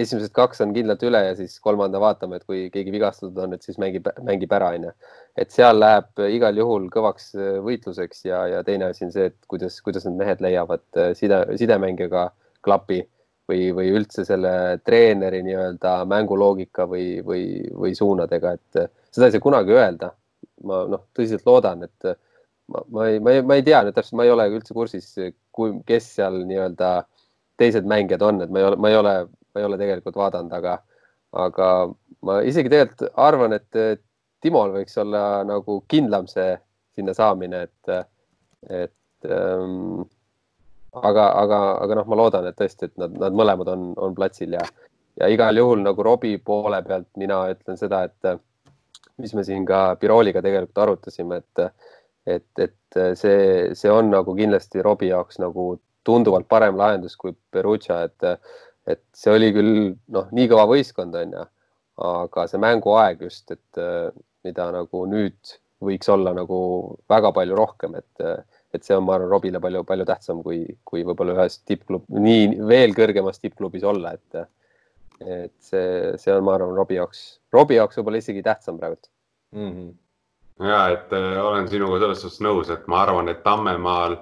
[0.00, 3.64] esimesed kaks on kindlalt üle ja siis kolmanda vaatame, et kui keegi vigastatud on, et
[3.64, 4.92] siis mängib, mängib ära, onju.
[5.40, 7.32] et seal läheb igal juhul kõvaks
[7.64, 10.84] võitluseks ja, ja teine asi on see, et kuidas, kuidas need mehed leiavad
[11.18, 12.28] side, sidemängijaga
[12.64, 13.00] klapi
[13.48, 14.52] või, või üldse selle
[14.84, 20.12] treeneri nii-öelda mänguloogika või, või, või suunadega, et seda ei saa kunagi öelda.
[20.64, 22.06] ma noh, tõsiselt loodan, et
[22.72, 25.10] ma, ma ei, ma ei, ma ei tea nüüd täpselt, ma ei ole üldse kursis,
[25.52, 26.90] kui, kes seal nii-öelda
[27.60, 29.14] teised mängijad on, et ma ei ole, ma ei ole,
[29.54, 30.78] ma ei ole tegelikult vaadanud, aga,
[31.44, 31.68] aga
[32.24, 34.00] ma isegi tegelikult arvan, et
[34.44, 36.50] Timol võiks olla nagu kindlam see
[36.94, 38.08] sinna saamine, et,
[38.68, 40.02] et ähm,
[40.94, 44.52] aga, aga, aga noh, ma loodan, et tõesti, et nad, nad mõlemad on, on platsil
[44.58, 44.64] ja,
[45.20, 48.34] ja igal juhul nagu Robbie poole pealt mina ütlen seda, et
[49.22, 51.88] mis me siin ka Birooliga tegelikult arutasime, et,
[52.36, 55.74] et, et see, see on nagu kindlasti Robbie jaoks nagu
[56.04, 58.40] tunduvalt parem lahendus kui Perugia, et,
[58.86, 59.74] et see oli küll
[60.12, 61.44] noh, nii kõva võistkond on ju,
[62.04, 63.84] aga see mänguaeg just, et
[64.44, 66.58] mida nagu nüüd võiks olla nagu
[67.10, 68.44] väga palju rohkem, et,
[68.74, 72.94] et see on, ma arvan, Robile palju-palju tähtsam kui, kui võib-olla ühes tippklub, nii veel
[72.96, 74.44] kõrgemas tippklubis olla, et
[75.20, 79.10] et see, see on, ma arvan, Robbie jaoks, Robbie jaoks võib-olla isegi tähtsam praegult
[79.54, 79.70] mm.
[79.70, 80.66] -hmm.
[80.68, 84.18] ja et äh, olen sinuga selles suhtes nõus, et ma arvan, et Tammemaal,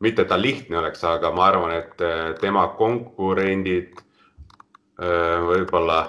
[0.00, 3.98] mitte ta lihtne oleks, aga ma arvan, et äh, tema konkurendid
[5.02, 6.00] äh, võib-olla,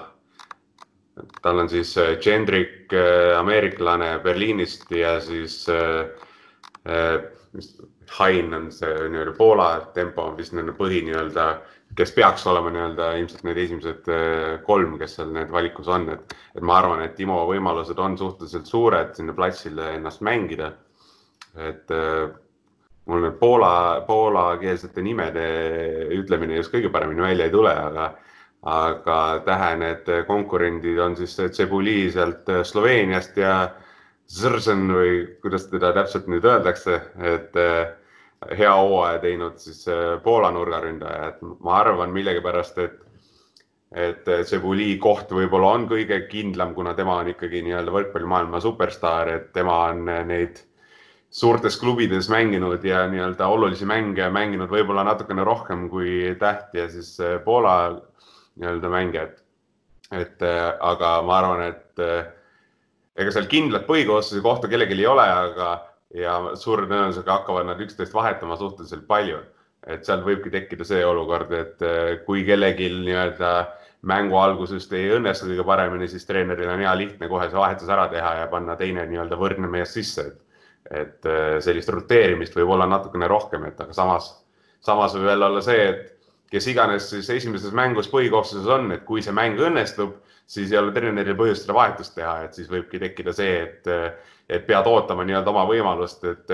[1.42, 6.06] tal on siis Gendrik äh,, ameeriklane Berliinist ja siis äh,
[6.86, 7.20] äh,
[8.18, 11.46] Hain on see nii-öelda Poola tempo on vist nende põhi nii-öelda
[11.96, 16.36] kes peaks olema nii-öelda ilmselt need esimesed äh, kolm, kes seal need valikus on, et,
[16.56, 20.72] et ma arvan, et Timo võimalused on suhteliselt suured sinna platsile ennast mängida.
[21.52, 22.30] et äh,
[23.06, 25.46] mul need poola, poolakeelsete nimede
[26.16, 28.06] ütlemine just kõige paremini välja ei tule, aga,
[28.72, 33.56] aga tähe need konkurendid on siis Cebuli sealt Sloveeniast ja
[34.32, 37.58] Zrzen või kuidas teda täpselt nüüd öeldakse, et
[38.58, 42.98] hea hooaja teinud siis äh, Poola nurgaründaja, et ma arvan millegipärast, et,
[43.92, 49.50] et Cebuli koht võib-olla on kõige kindlam, kuna tema on ikkagi nii-öelda võrkpallimaailma superstaar, et
[49.56, 50.62] tema on neid
[51.32, 57.14] suurtes klubides mänginud ja nii-öelda olulisi mänge mänginud võib-olla natukene rohkem kui Täht ja siis
[57.20, 57.76] äh, Poola
[58.56, 59.38] nii-öelda mängijad.
[60.12, 62.32] et äh, aga ma arvan, et
[63.16, 65.72] ega seal kindlat põhikoosseisu kohta kellelgi ei ole, aga
[66.14, 69.40] ja suure tõenäosusega hakkavad nad üksteist vahetama suhteliselt palju.
[69.86, 73.48] et seal võibki tekkida see olukord, et eh, kui kellelgi nii-öelda
[74.06, 78.04] mängu algusest ei õnnestu kõige paremini, siis treeneril on hea lihtne kohe see vahetus ära
[78.12, 80.38] teha ja panna teine nii-öelda võrdne mees sisse, et
[80.90, 84.28] et eh, sellist roteerimist võib olla natukene rohkem, et aga samas,
[84.82, 86.12] samas võib jälle olla see, et
[86.52, 90.18] kes iganes siis esimeses mängus põhikoosseisus on, et kui see mäng õnnestub,
[90.52, 93.92] siis ei ole treeneril põhjust seda vahetust teha, et siis võibki tekkida see, et
[94.52, 96.50] et pead ootama nii-öelda oma võimalust, et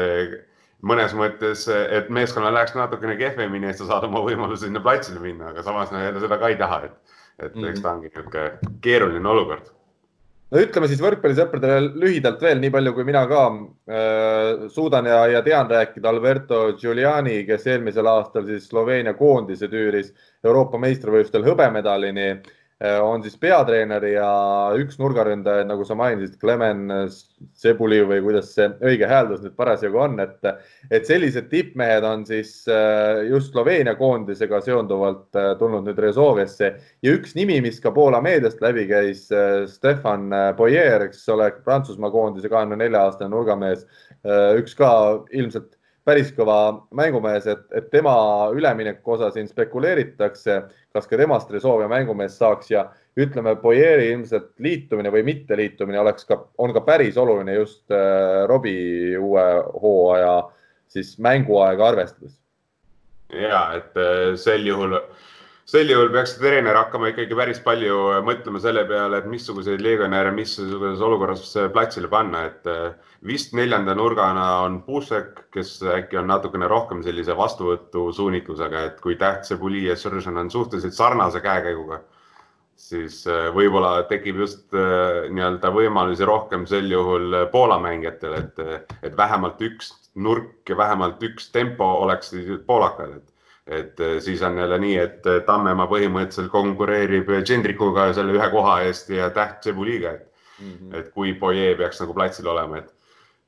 [0.86, 5.50] mõnes mõttes, et meeskonnal läheks natukene kehvemini, et sa saad oma võimaluse sinna platsile minna,
[5.50, 7.70] aga samas no, jälle seda ka ei taha, et, et mm -hmm.
[7.72, 9.72] eks ta ongi niisugune keeruline olukord
[10.50, 15.42] no ütleme siis võrkpallisõpradele lühidalt veel nii palju, kui mina ka äh, suudan ja, ja
[15.42, 22.38] tean rääkida Alberto Giuliani, kes eelmisel aastal siis Sloveenia koondise tüüris Euroopa meistrivõistlustel hõbemedalini äh,
[22.38, 24.28] Äh, on siis peatreener ja
[24.78, 26.84] üks nurgaründaja, nagu sa mainisid, Klemen
[27.58, 30.46] Sebuli või kuidas see õige hääldus nüüd parasjagu on, et,
[30.94, 36.70] et sellised tippmehed on siis äh, just Sloveenia koondisega seonduvalt äh, tulnud nüüd Rezoviasse.
[37.02, 39.26] Ja üks nimi, mis ka Poola meediast läbi käis,
[39.72, 43.84] Stefan Boyer, eks ole, Prantsusmaa koondise kahekümne nelja aastane nurgamees,
[44.58, 44.90] üks ka
[45.34, 45.77] ilmselt
[46.08, 46.58] päris kõva
[46.96, 48.14] mängumees, et, et tema
[48.56, 50.62] ülemineku osa siin spekuleeritakse,
[50.94, 52.86] kas ka temast Resolve mängumees saaks ja
[53.18, 59.18] ütleme, Boyeri ilmselt liitumine või mitteliitumine oleks ka, on ka päris oluline just äh, Robbie
[59.18, 59.46] uue
[59.82, 60.36] hooaja
[60.88, 62.38] siis mänguaega arvestades.
[63.32, 64.96] ja et äh, sel juhul
[65.68, 71.02] sel juhul peaks treener hakkama ikkagi päris palju mõtlema selle peale, et missuguseid legionäre missuguses
[71.04, 71.44] olukorras
[71.74, 72.94] platsile panna, et äh,
[73.28, 79.44] vist neljanda nurgana on Pušek, kes äkki on natukene rohkem sellise vastuvõtusuunitlusega, et kui Täht,
[79.50, 82.00] Sebuli ja Sõržan on suhteliselt sarnase käekäiguga,
[82.88, 89.20] siis äh, võib-olla tekib just äh, nii-öelda võimalusi rohkem sel juhul Poola mängijatel, et, et
[89.20, 92.32] vähemalt üks nurk ja vähemalt üks tempo oleks
[92.64, 93.34] poolakal, et
[93.68, 99.28] et siis on jälle nii, et Tammemaa põhimõtteliselt konkureerib Gendrikuga selle ühe koha eest ja
[99.34, 100.96] Täht Sebuliga, et mm, -hmm.
[100.98, 102.94] et kui Poirier peaks nagu platsil olema, et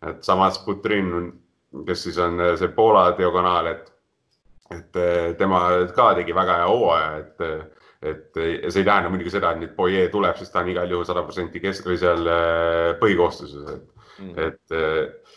[0.09, 1.33] et samas Butrin,
[1.87, 3.93] kes siis on see Poola diagonaal, et,
[4.77, 5.01] et
[5.39, 5.61] tema
[5.97, 7.43] ka tegi väga hea hooaja, et,
[8.03, 11.05] et see ei tähenda muidugi seda, et nüüd Poirier tuleb, siis ta on igal juhul
[11.05, 12.33] sada protsenti kesk või seal
[13.03, 13.85] põhikoostuses, et
[14.23, 14.47] mm, -hmm.
[14.47, 15.30] et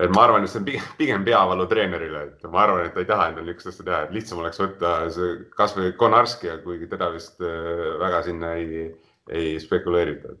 [0.00, 3.02] et ma arvan, et see on pigem, pigem peavalu treenerile, et ma arvan, et ta
[3.02, 7.10] ei taha endale niisugust asja teha, et lihtsam oleks võtta see kasvõi Konarski, kuigi teda
[7.14, 8.86] vist äh, väga sinna ei,
[9.30, 10.36] ei spekuleerita.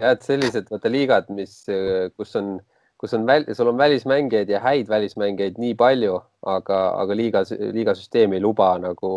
[0.00, 1.64] ja et sellised vaata liigad, mis,
[2.16, 2.54] kus on
[3.02, 7.42] kus on väl, sul on välismängijaid ja häid välismängijaid nii palju, aga, aga liiga,
[7.74, 9.10] liigasüsteem ei luba nagu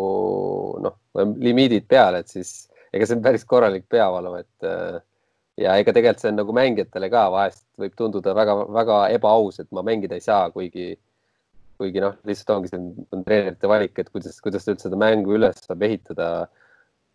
[0.82, 0.96] noh,
[1.38, 4.98] limiidid peal, et siis ega see on päris korralik peavalu, et äh,
[5.60, 9.84] ja ega tegelikult see on nagu mängijatele ka vahest võib tunduda väga-väga ebaaus, et ma
[9.86, 10.92] mängida ei saa, kuigi,
[11.80, 15.62] kuigi noh, lihtsalt ongi see on treenerite valik, et kuidas, kuidas üldse seda mängu üles
[15.64, 16.30] saab ehitada.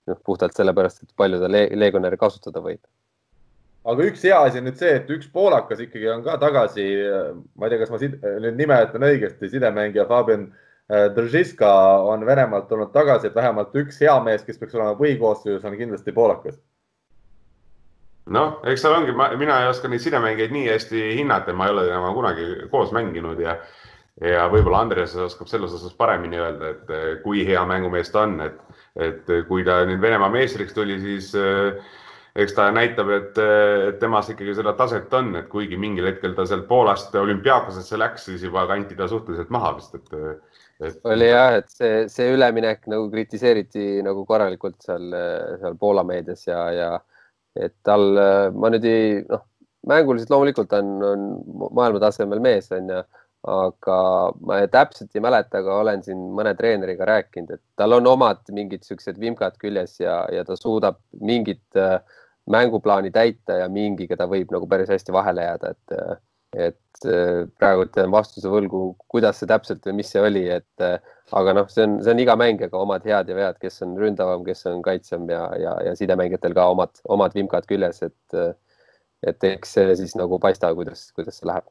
[0.10, 2.82] noh, puhtalt sellepärast, et palju ta le legionäre kasutada võib
[3.86, 6.88] aga üks hea asi on nüüd see, et üks poolakas ikkagi on ka tagasi,
[7.58, 11.72] ma ei tea, kas ma nüüd nime ütlen õigesti, sidemängija Fabian äh, Držiska
[12.10, 16.14] on Venemaalt tulnud tagasi, et vähemalt üks hea mees, kes peaks olema põhikoosseisus, on kindlasti
[16.14, 16.60] poolakas.
[18.32, 21.88] Noh, eks seal ongi, mina ei oska neid sidemängijaid nii hästi hinnata, ma ei ole
[21.90, 23.58] temaga kunagi koos mänginud ja
[24.22, 28.60] ja võib-olla Andres oskab selles osas paremini öelda, et kui hea mängumees ta on, et,
[29.00, 31.80] et kui ta nüüd Venemaa meistriks tuli, siis äh,
[32.36, 33.40] eks ta näitab, et,
[33.90, 38.28] et temas ikkagi seda taset on, et kuigi mingil hetkel ta sealt Poolast olümpiaakosesse läks,
[38.30, 40.14] siis juba kanti ta suhteliselt maha vist, et,
[40.80, 41.00] et....
[41.04, 45.10] oli jah, et see, see üleminek nagu kritiseeriti nagu korralikult seal,
[45.64, 46.92] seal Poola meedias ja, ja
[47.56, 48.14] et tal,
[48.56, 49.44] ma nüüd ei, noh,
[49.90, 51.26] mänguliselt loomulikult on, on
[51.74, 53.02] maailmatasemel mees, on ju
[53.42, 53.98] aga
[54.46, 58.86] ma täpselt ei mäleta, aga olen siin mõne treeneriga rääkinud, et tal on omad mingid
[58.86, 61.98] siuksed vimkad küljes ja, ja ta suudab mingit äh,
[62.52, 65.96] mänguplaani täita ja mingiga ta võib nagu päris hästi vahele jääda, et,
[66.52, 66.78] et
[67.58, 71.86] praegu ütlen vastuse võlgu, kuidas see täpselt või mis see oli, et aga noh, see
[71.88, 75.30] on, see on iga mängijaga omad head ja vead, kes on ründavam, kes on kaitsvam
[75.32, 78.58] ja, ja, ja sidemängijatel ka omad, omad vimkad küljes, et,
[79.26, 81.66] et eks see siis nagu paista, kuidas, kuidas see läheb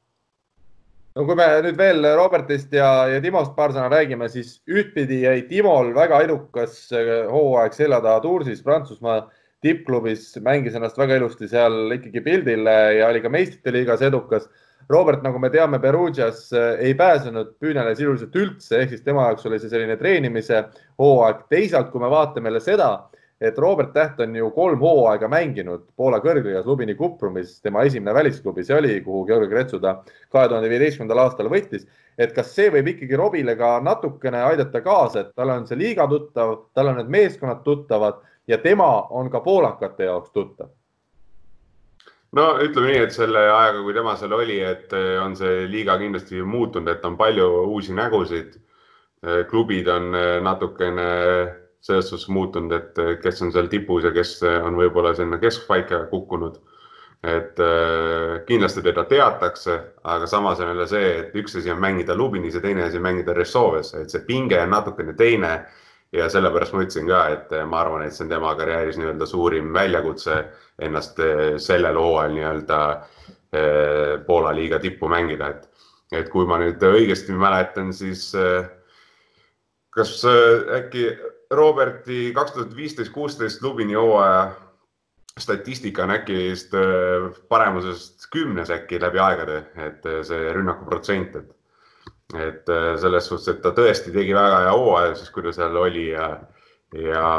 [1.16, 5.42] no kui me nüüd veel Robertist ja, ja Timost paar sõna räägime, siis ühtpidi jäi
[5.50, 6.86] Timol väga edukas
[7.30, 9.24] hooaeg selja taha Toursis Prantsusmaa
[9.64, 14.48] tippklubis, mängis ennast väga ilusti seal ikkagi pildile ja oli ka meistrite liigas edukas.
[14.90, 19.46] Robert, nagu me teame, Perugias eh, ei pääsenud püünele sisuliselt üldse, ehk siis tema jaoks
[19.46, 20.64] oli see selline treenimise
[20.98, 21.44] hooaeg.
[21.52, 22.88] teisalt, kui me vaatame jälle seda,
[23.40, 28.64] et Robert Täht on ju kolm hooaega mänginud Poola kõrgliigas Lubini Kuprumis, tema esimene välisklubi
[28.66, 29.94] see oli, kuhu Georgi Kretsu ta
[30.28, 31.86] kahe tuhande viieteistkümnendal aastal võttis.
[32.18, 36.08] et kas see võib ikkagi Robile ka natukene aidata kaasa, et tal on see liiga
[36.10, 38.18] tuttav, tal on need meeskonnad tuttavad
[38.50, 40.74] ja tema on ka poolakate jaoks tuttav.
[42.38, 45.96] No ütleme nii, et selle ajaga, kui tema seal oli, et eh, on see liiga
[46.00, 48.58] kindlasti muutunud, et on palju uusi nägusid.
[49.20, 51.08] Eh, klubid on eh, natukene
[51.84, 56.60] selles suhtes muutunud, et kes on seal tipus ja kes on võib-olla sinna keskpaika kukkunud.
[57.20, 57.58] et
[58.48, 59.74] kindlasti teda teatakse,
[60.08, 63.34] aga samas on jälle see, et üks asi on mängida Lubinis ja teine asi mängida
[63.36, 65.50] Ressoves, et see pinge on natukene teine
[66.12, 69.72] ja sellepärast ma ütlesin ka, et ma arvan, et see on tema karjääris nii-öelda suurim
[69.74, 70.40] väljakutse
[70.82, 71.20] ennast
[71.62, 72.80] sellel hooajal nii-öelda
[74.26, 78.28] Poola liiga tippu mängida, et, et kui ma nüüd õigesti mäletan, siis
[79.90, 80.12] kas
[80.76, 81.08] äkki
[81.50, 84.52] Roberti kaks tuhat viisteist, kuusteist klubini hooaja
[85.38, 86.74] statistika on äkki vist
[87.50, 91.50] paremusest kümnes äkki läbi aegade, et see rünnaku protsent, et
[92.38, 95.78] et äh, selles suhtes, et ta tõesti tegi väga hea hooaja siis, kui ta seal
[95.80, 96.28] oli ja,
[96.96, 97.30] ja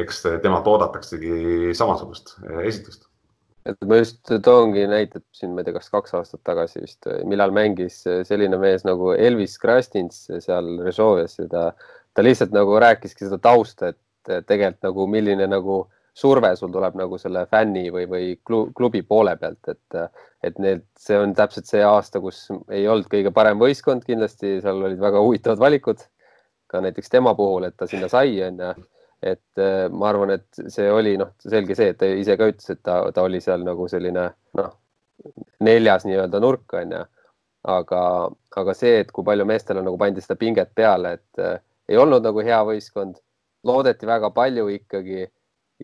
[0.00, 3.06] eks temalt oodataksegi samasugust äh, esitust.
[3.68, 7.54] et ma just toongi näidet siin, ma ei tea, kas kaks aastat tagasi vist, millal
[7.54, 11.64] mängis selline mees nagu Elvis Krastins seal Režovias ja ta,
[12.16, 15.82] ta lihtsalt nagu rääkiski seda tausta, et tegelikult nagu milline nagu
[16.14, 21.18] surve sul tuleb nagu selle fänni või, või klubi poole pealt, et, et need, see
[21.18, 25.62] on täpselt see aasta, kus ei olnud kõige parem võistkond, kindlasti seal olid väga huvitavad
[25.62, 26.06] valikud.
[26.70, 28.74] ka näiteks tema puhul, et ta sinna sai, onju.
[29.22, 32.70] et äh, ma arvan, et see oli noh, selge see, et ta ise ka ütles,
[32.70, 34.70] et ta, ta oli seal nagu selline noh,
[35.60, 37.02] neljas nii-öelda nurk onju.
[37.68, 38.02] aga,
[38.56, 41.58] aga see, et kui palju meestele nagu pandi seda pinget peale, et äh,
[41.90, 43.18] ei olnud nagu hea võistkond,
[43.66, 45.26] loodeti väga palju ikkagi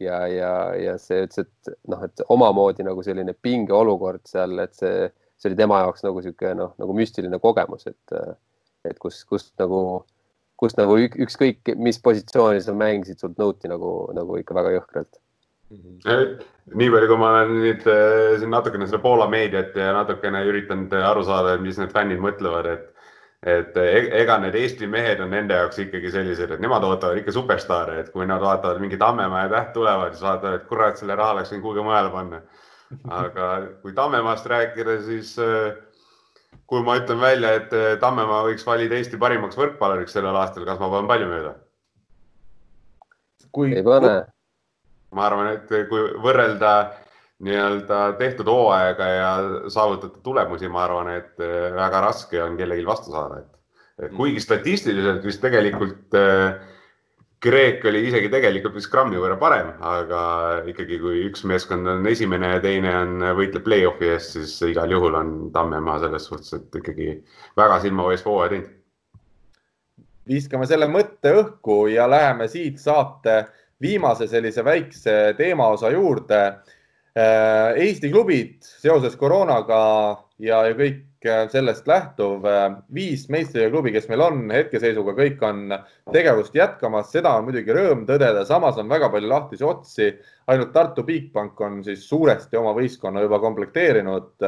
[0.01, 5.07] ja, ja, ja see ütles, et noh, et omamoodi nagu selline pingeolukord seal, et see,
[5.37, 8.17] see oli tema jaoks nagu niisugune noh, nagu müstiline kogemus, et,
[8.89, 9.81] et kus, kus nagu,
[10.61, 15.23] kus nagu ükskõik, mis positsiooni sa mängisid, sult nõuti nagu, nagu ikka väga jõhkralt
[15.75, 16.37] mhm.
[16.75, 20.93] nii palju, kui ma olen nüüd äh, siin natukene seda Poola meediat ja natukene üritanud
[21.01, 22.93] aru saada, mis need fännid mõtlevad, et
[23.47, 27.35] et e-, ega need Eesti mehed on nende jaoks ikkagi sellised, et nemad ootavad ikka
[27.35, 31.17] superstaare, et kui nad vaatavad mingi Tammemaa ja Täht tulevad, siis vaatavad, et kurat, selle
[31.19, 32.41] raha oleks võinud kuhugi mujale panna.
[33.21, 33.51] aga
[33.83, 35.79] kui Tammemaast rääkida, siis äh,
[36.67, 40.83] kui ma ütlen välja, et äh, Tammemaa võiks valida Eesti parimaks võrkpalluriks sellel aastal, kas
[40.83, 41.55] ma panen palju mööda?
[43.57, 44.17] kui ei pane.
[45.17, 46.73] ma arvan, et kui võrrelda
[47.45, 49.33] nii-öelda tehtud hooaega ja
[49.69, 53.51] saavutatud tulemusi, ma arvan, et äh, väga raske on kellelgi vastu saada, et,
[54.01, 54.17] et mm.
[54.17, 56.57] kuigi statistiliselt vist tegelikult äh,
[57.47, 60.21] Kreek oli isegi tegelikult vist grammi võrra parem, aga
[60.73, 65.19] ikkagi, kui üks meeskond on esimene ja teine on, võitleb play-off'i eest, siis igal juhul
[65.19, 67.11] on Tammemaa selles suhtes, et ikkagi
[67.61, 68.73] väga silmapaistva hooaja teinud.
[70.27, 73.37] viskame selle mõtte õhku ja läheme siit saate
[73.85, 76.76] viimase sellise väikse teemaosa juurde Äh,
[77.17, 79.77] Eesti klubid seoses koroonaga
[80.43, 85.41] ja, ja kõik äh, sellest lähtuv, äh, viis meistriliiga klubi, kes meil on hetkeseisuga, kõik
[85.49, 85.73] on
[86.13, 90.11] tegevust jätkamas, seda on muidugi rõõm tõdeda, samas on väga palju lahtisi otsi.
[90.47, 94.45] ainult Tartu Bigbank on siis suuresti oma võistkonna juba komplekteerinud.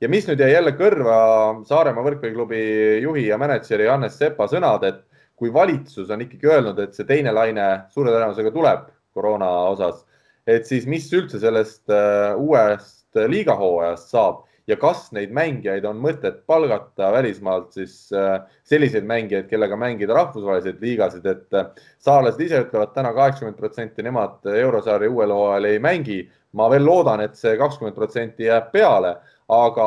[0.00, 5.00] ja mis nüüd jäi jälle kõrva Saaremaa võrkpalliklubi juhi ja mänedžeri Hannes Sepa sõnad, et
[5.36, 10.04] kui valitsus on ikkagi öelnud, et see teine laine suure tõenäosusega tuleb koroona osas
[10.46, 16.42] et siis mis üldse sellest äh, uuest liigahooajast saab ja kas neid mängijaid on mõtet
[16.48, 21.70] palgata välismaalt siis äh, selliseid mängijaid, kellega mängida rahvusvahelised liigasid, et äh,
[22.02, 26.20] saarlased ise ütlevad täna kaheksakümmend protsenti nemad eurosarja uuel hooajal ei mängi.
[26.52, 29.12] ma veel loodan, et see kakskümmend protsenti jääb peale,
[29.54, 29.84] aga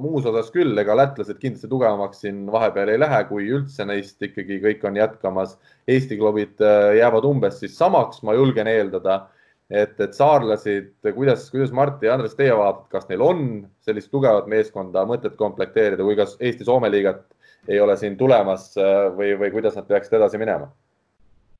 [0.00, 4.56] muus osas küll, ega lätlased kindlasti tugevamaks siin vahepeal ei lähe, kui üldse neist ikkagi
[4.62, 5.58] kõik on jätkamas.
[5.84, 6.64] Eesti klubid
[6.96, 9.26] jäävad umbes siis samaks, ma julgen eeldada
[9.70, 13.46] et, et saarlasid, kuidas, kuidas Mart ja Andres, teie vaatate, kas neil on
[13.86, 17.24] sellist tugevat meeskonda mõtet komplekteerida või kas Eesti-Soome liigat
[17.68, 20.70] ei ole siin tulemas äh, või, või kuidas nad peaksid edasi minema?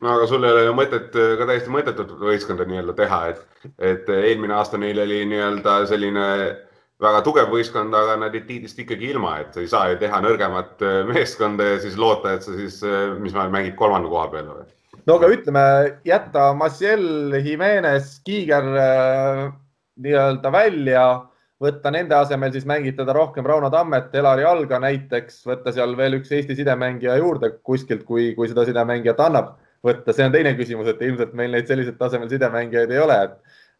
[0.00, 4.11] no aga sul ei ole ju mõtet, ka täiesti mõttetut võistkonda nii-öelda teha, et, et
[4.12, 6.26] eelmine aasta neil oli nii-öelda selline
[7.02, 10.84] väga tugev võistkond, aga nad jäid tiitlist ikkagi ilma, et ei saa ju teha nõrgemat
[10.84, 14.66] äh, meeskonda ja siis loota, et sa siis, äh, mis mängid kolmanda koha peal või?
[15.07, 15.64] No aga ütleme,
[16.07, 19.42] jätta Maciel, Jimenez, Kiiger äh,
[20.02, 21.04] nii-öelda välja,
[21.62, 26.32] võtta nende asemel siis mängitada rohkem Rauno Tammet, Elari Alga näiteks, võtta seal veel üks
[26.36, 29.54] Eesti sidemängija juurde kuskilt, kui, kui seda sidemängijat annab
[29.86, 33.36] võtta, see on teine küsimus, et ilmselt meil neid sellisel tasemel sidemängijaid ei ole, et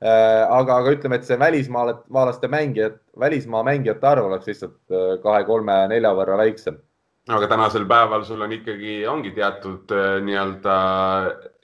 [0.07, 5.43] äh, aga, aga ütleme, et see välismaalaste mängijad, välismaa mängijate arv oleks lihtsalt äh, kahe,
[5.49, 6.79] kolme, nelja võrra väiksem
[7.35, 10.75] aga tänasel päeval sul on ikkagi, ongi teatud äh, nii-öelda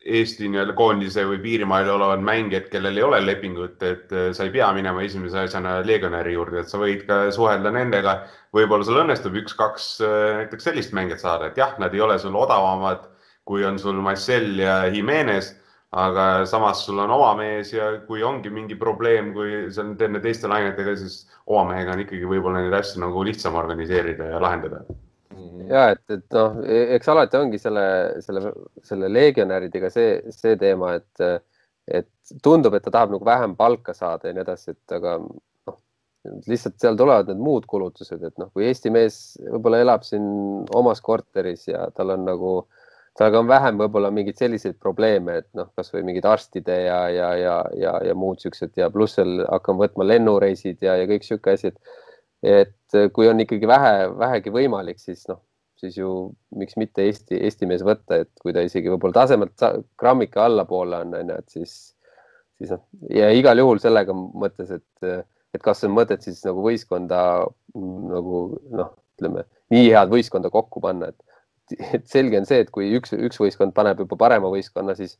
[0.02, 4.50] Eesti nii-öelda koondise või piirimail olevad mängijad, kellel ei ole lepingut, et äh, sa ei
[4.54, 8.16] pea minema esimese asjana legionäri juurde, et sa võid ka suhelda nendega.
[8.52, 12.34] võib-olla sul õnnestub üks-kaks äh, näiteks sellist mängijat saada, et jah, nad ei ole sul
[12.36, 13.06] odavamad,
[13.46, 15.52] kui on sul Marcel ja Jimenez,
[15.92, 20.26] aga samas sul on oma mees ja kui ongi mingi probleem, kui sa teed need
[20.26, 24.82] teiste lainetega, siis oma mehega on ikkagi võib-olla neid asju nagu lihtsam organiseerida ja lahendada.
[25.68, 26.58] Ja et, et noh,
[26.96, 27.84] eks alati ongi selle,
[28.24, 28.52] selle,
[28.86, 31.46] selle legionäridega see, see teema, et,
[32.00, 35.78] et tundub, et ta tahab nagu vähem palka saada ja nii edasi, et aga noh,
[36.48, 39.18] lihtsalt seal tulevad need muud kulutused, et noh, kui Eesti mees
[39.48, 40.24] võib-olla elab siin
[40.78, 42.52] omas korteris ja tal on nagu,
[43.18, 47.58] tal on vähem võib-olla mingeid selliseid probleeme, et noh, kasvõi mingid arstide ja, ja, ja,
[47.78, 51.72] ja, ja muud siuksed ja pluss veel hakkame võtma lennureisid ja, ja kõik sihuke asi,
[51.74, 52.00] et
[52.42, 55.40] et äh, kui on ikkagi vähe, vähegi võimalik, siis noh,
[55.80, 56.12] siis ju
[56.58, 59.66] miks mitte Eesti, Eesti mees võtta, et kui ta isegi võib-olla tasemelt
[59.98, 61.76] grammike allapoole on, on ju, et siis,
[62.58, 67.20] siis noh, ja igal juhul sellega mõttes, et, et kas on mõtet siis nagu võistkonda
[67.74, 71.38] nagu noh, ütleme nii head võistkonda kokku panna, et,
[71.98, 75.18] et selge on see, et kui üks, üks võistkond paneb juba parema võistkonna, siis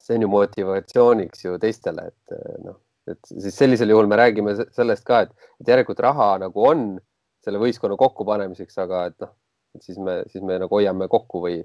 [0.00, 5.04] see on ju motivatsiooniks ju teistele, et noh et siis sellisel juhul me räägime sellest
[5.08, 6.84] ka, et, et järelikult raha nagu on
[7.44, 9.32] selle võistkonna kokkupanemiseks, aga et noh,
[9.76, 11.60] et siis me, siis me nagu hoiame kokku või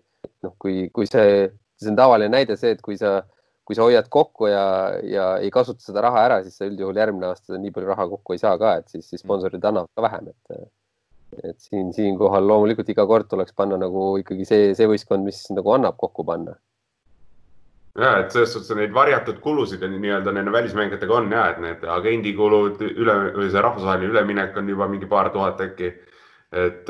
[0.46, 1.48] noh, kui, kui see,
[1.82, 3.18] see on tavaline näide see, et kui sa,
[3.66, 4.66] kui sa hoiad kokku ja,
[5.04, 8.36] ja ei kasuta seda raha ära, siis sa üldjuhul järgmine aasta nii palju raha kokku
[8.36, 10.72] ei saa ka, et siis, siis sponsorid annavad ka vähem, et
[11.44, 15.74] et siin, siinkohal loomulikult iga kord tuleks panna nagu ikkagi see, see võistkond, mis nagu
[15.74, 16.54] annab kokku panna
[18.00, 22.82] ja et selles suhtes neid varjatud kulusid nii-öelda nende välismängijatega on ja et need agendikulud
[22.90, 25.94] üle või see rahvusvaheline üleminek on juba mingi paar tuhat äkki.
[26.56, 26.90] et,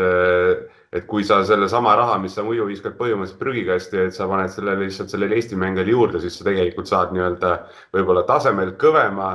[0.94, 4.76] et kui sa sellesama raha, mis sa muidu viskad põhimõtteliselt prügikasti, et sa paned selle
[4.82, 7.54] lihtsalt sellele Eesti mängijale juurde, siis sa tegelikult saad nii-öelda
[7.96, 9.32] võib-olla tasemelt kõvema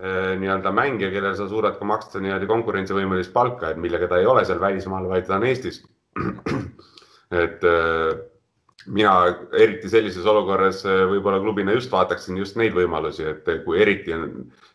[0.00, 4.28] eh, nii-öelda mängija, kellele sa suudad ka maksta nii-öelda konkurentsivõimelist palka, et millega ta ei
[4.28, 5.82] ole seal välismaal, vaid ta on Eestis.
[7.44, 8.24] et eh,
[8.86, 9.12] mina
[9.58, 14.28] eriti sellises olukorras äh, võib-olla klubina just vaataksin just neid võimalusi, et kui eriti on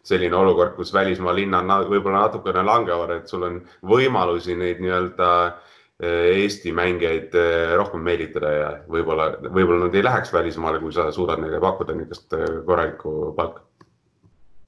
[0.03, 5.59] selline olukord, kus välismaa linnad võib-olla natukene langevad, et sul on võimalusi neid nii-öelda äh,
[6.03, 7.35] Eesti mängijaid
[7.79, 12.33] rohkem meelitada ja võib-olla, võib-olla nad ei läheks välismaale, kui sa suudad neile pakkuda niisugust
[12.67, 13.63] korralikku palka.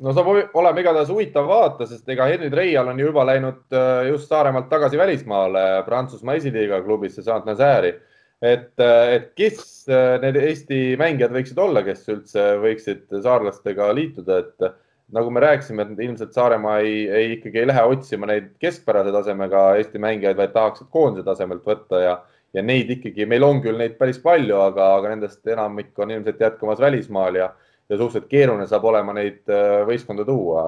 [0.06, 3.78] No saab olema igatahes huvitav vaadata, sest ega Henri Treial on ju juba läinud
[4.10, 7.94] just Saaremaalt tagasi välismaale Prantsusmaa esiliiga klubisse Saint-Nazare'i
[8.42, 9.60] et, et kes
[9.92, 14.68] äh, need Eesti mängijad võiksid olla, kes üldse võiksid saarlastega liituda, et
[15.16, 19.68] nagu me rääkisime, et ilmselt Saaremaa ei, ei ikkagi ei lähe otsima neid keskpärase tasemega
[19.80, 22.16] Eesti mängijaid, vaid tahaksid koondise tasemelt võtta ja,
[22.54, 26.42] ja neid ikkagi, meil on küll neid päris palju, aga, aga nendest enamik on ilmselt
[26.42, 27.52] jätkumas välismaal ja,
[27.90, 30.66] ja suhteliselt keeruline saab olema neid äh, võistkonda tuua.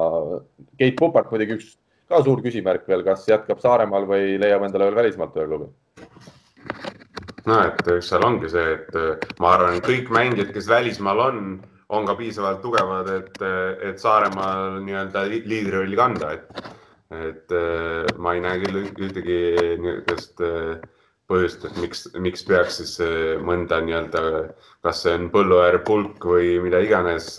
[0.77, 1.75] Keit Pupart muidugi üks
[2.07, 5.71] ka suur küsimärk veel, kas jätkab Saaremaal või leiab endale veel välismaalt ühe klubi?
[7.47, 11.39] No et eks seal ongi see, et äh, ma arvan, kõik mängijad, kes välismaal on,
[11.95, 16.61] on ka piisavalt tugevad, et, äh, et Saaremaal nii-öelda liidrirolli kanda, et,
[17.15, 19.39] et äh, ma ei näe küll ühtegi
[19.83, 20.43] niisugust
[21.27, 22.93] põhjust, et miks, miks peaks siis
[23.43, 24.21] mõnda nii-öelda,
[24.85, 27.33] kas see on põllu ääre pulk või mida iganes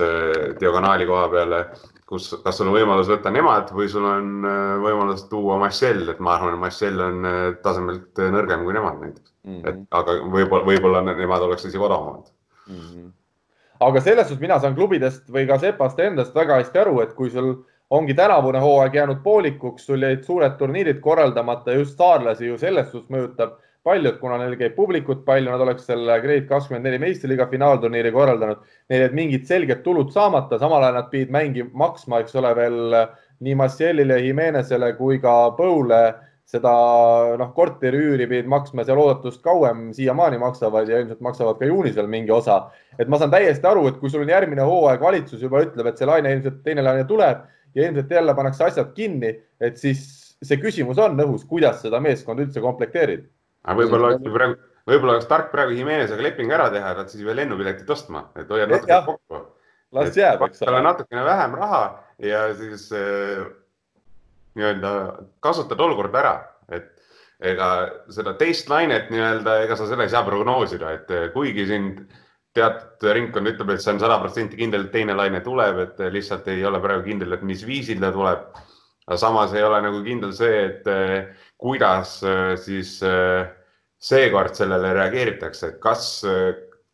[0.61, 1.63] diagonaali koha peale,
[2.09, 4.49] kus, kas sul on võimalus võtta nemad või sul on
[4.85, 7.31] võimalus tuua Marcel, et ma arvan, et Marcel on
[7.65, 9.55] tasemelt nõrgem kui nemad näiteks mm.
[9.55, 9.69] -hmm.
[9.69, 12.31] et aga võib-olla, võib-olla nemad oleks isegi odavamad
[12.67, 12.81] mm.
[12.81, 13.11] -hmm.
[13.89, 17.31] aga selles suhtes mina saan klubidest või ka Sepast endast väga hästi aru, et kui
[17.31, 17.55] sul
[17.91, 23.11] ongi tänavune hooaeg jäänud poolikuks, sul jäid suured turniirid korraldamata, just saarlasi ju selles suhtes
[23.13, 23.57] mõjutab
[23.87, 28.13] palju, et kuna neil käib publikut palju, nad oleks selle Grade kakskümmend neli meistriliiga finaalturniiri
[28.15, 32.55] korraldanud, neil jäid mingid selged tulud saamata, samal ajal nad pidid mängi maksma, eks ole,
[32.59, 32.97] veel
[33.45, 36.03] nii Massielile, Jimenezele kui ka Põule
[36.49, 36.73] seda
[37.37, 42.09] noh, korteriüüri pidid maksma seal oodatust kauem, siiamaani maksavad ja ilmselt maksavad ka juunis veel
[42.09, 42.71] mingi osa.
[42.99, 46.01] et ma saan täiesti aru, et kui sul on järgmine hooaeg, valitsus juba ütleb, et
[46.01, 50.01] see laine ilmselt, teine laine tuleb ja ilmselt jälle pannakse asjad kinni, et siis
[50.43, 53.29] see küsimus on õhus, kuidas seda meeskonda üldse komplekteerida.
[53.69, 54.59] Aga võib-olla oleks praegu,
[54.89, 58.51] võib-olla oleks tark praegu Jimenezega leping ära teha, et siis ei pea lennupiletit ostma, et
[58.53, 59.41] hoiad natuke kokku.
[59.97, 60.85] las jääb, eks ole.
[60.85, 61.83] natukene vähem raha
[62.25, 63.45] ja siis äh,
[64.59, 64.95] nii-öelda
[65.45, 66.37] kasutad olukorda ära,
[66.73, 66.95] et
[67.39, 67.69] ega
[68.13, 72.03] seda teist lainet nii-öelda, ega sa seda ei saa prognoosida, et kuigi sind
[72.57, 76.49] teatud ringkond ütleb, et see on sada protsenti kindel, et teine laine tuleb, et lihtsalt
[76.51, 78.49] ei ole praegu kindel, et mis viisil ta tuleb.
[79.09, 80.89] aga samas ei ole nagu kindel see, et
[81.57, 82.19] kuidas
[82.65, 82.99] siis
[83.99, 86.11] seekord sellele reageeritakse, et kas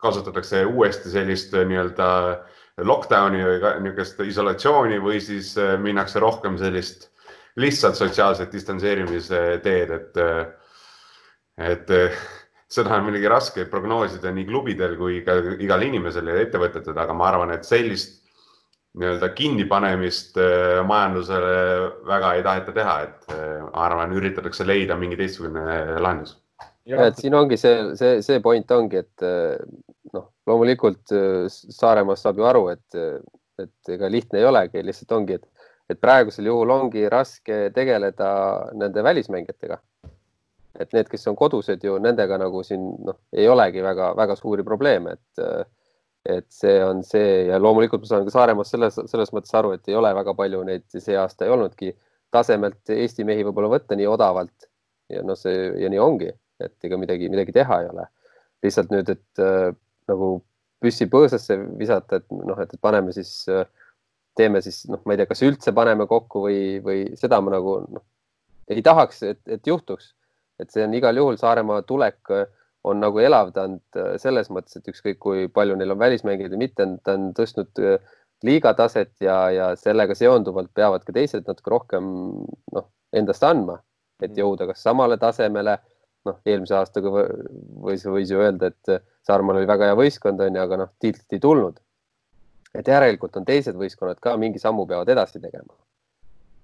[0.01, 2.09] kasutatakse uuesti sellist nii-öelda
[2.85, 7.11] lockdown'i või niisugust isolatsiooni või siis minnakse rohkem sellist
[7.61, 10.19] lihtsalt sotsiaalset distantseerimise teed, et,
[11.61, 11.93] et
[12.75, 17.29] seda on muidugi raske prognoosida nii klubidel kui ka igal inimesel ja ettevõtetel, aga ma
[17.31, 18.21] arvan, et sellist
[18.99, 21.55] nii-öelda kinnipanemist äh, majandusele
[22.07, 26.37] väga ei taheta teha, et äh, ma arvan, üritatakse leida mingi teistsugune lahendus
[26.85, 29.25] et siin ongi see, see, see point ongi, et
[30.15, 31.15] noh, loomulikult
[31.49, 32.99] Saaremaast saab ju aru, et,
[33.63, 38.29] et ega lihtne ei olegi, lihtsalt ongi, et, et praegusel juhul ongi raske tegeleda
[38.77, 39.81] nende välismängijatega.
[40.75, 45.15] et need, kes on kodused ju nendega nagu siin noh, ei olegi väga-väga suuri probleeme,
[45.15, 45.71] et
[46.25, 49.89] et see on see ja loomulikult ma saan ka Saaremaast selles, selles mõttes aru, et
[49.89, 51.91] ei ole väga palju neid see aasta ei olnudki
[52.33, 54.69] tasemelt Eesti mehi võib-olla võtta nii odavalt
[55.13, 56.31] ja noh, see ja nii ongi,
[56.67, 58.09] et ega midagi, midagi teha ei ole.
[58.65, 59.71] lihtsalt nüüd, et äh,
[60.09, 60.29] nagu
[60.81, 63.67] püssi põõsasse visata, et noh, et, et paneme siis äh,,
[64.37, 67.79] teeme siis noh, ma ei tea, kas üldse paneme kokku või, või seda ma nagu
[67.85, 68.05] noh,
[68.73, 70.15] ei tahaks, et, et juhtuks.
[70.63, 72.47] et see on igal juhul Saaremaa tulek äh,
[72.85, 76.89] on nagu elavdanud äh, selles mõttes, et ükskõik kui palju neil on välismängijaid või mitte,
[77.05, 77.85] ta on tõstnud
[78.45, 82.07] liiga taset ja, ja sellega seonduvalt peavad ka teised natuke rohkem
[82.75, 83.79] noh, endast andma,
[84.21, 84.39] et mm.
[84.43, 85.79] jõuda kas samale tasemele.
[86.29, 90.81] Noh, eelmise aastaga võis, võis ju öelda, et Saaremaal oli väga hea võistkond, onju, aga
[90.85, 91.81] noh, tiitlit ei tulnud.
[92.75, 95.77] et järelikult on teised võistkonnad ka mingi sammu peavad edasi tegema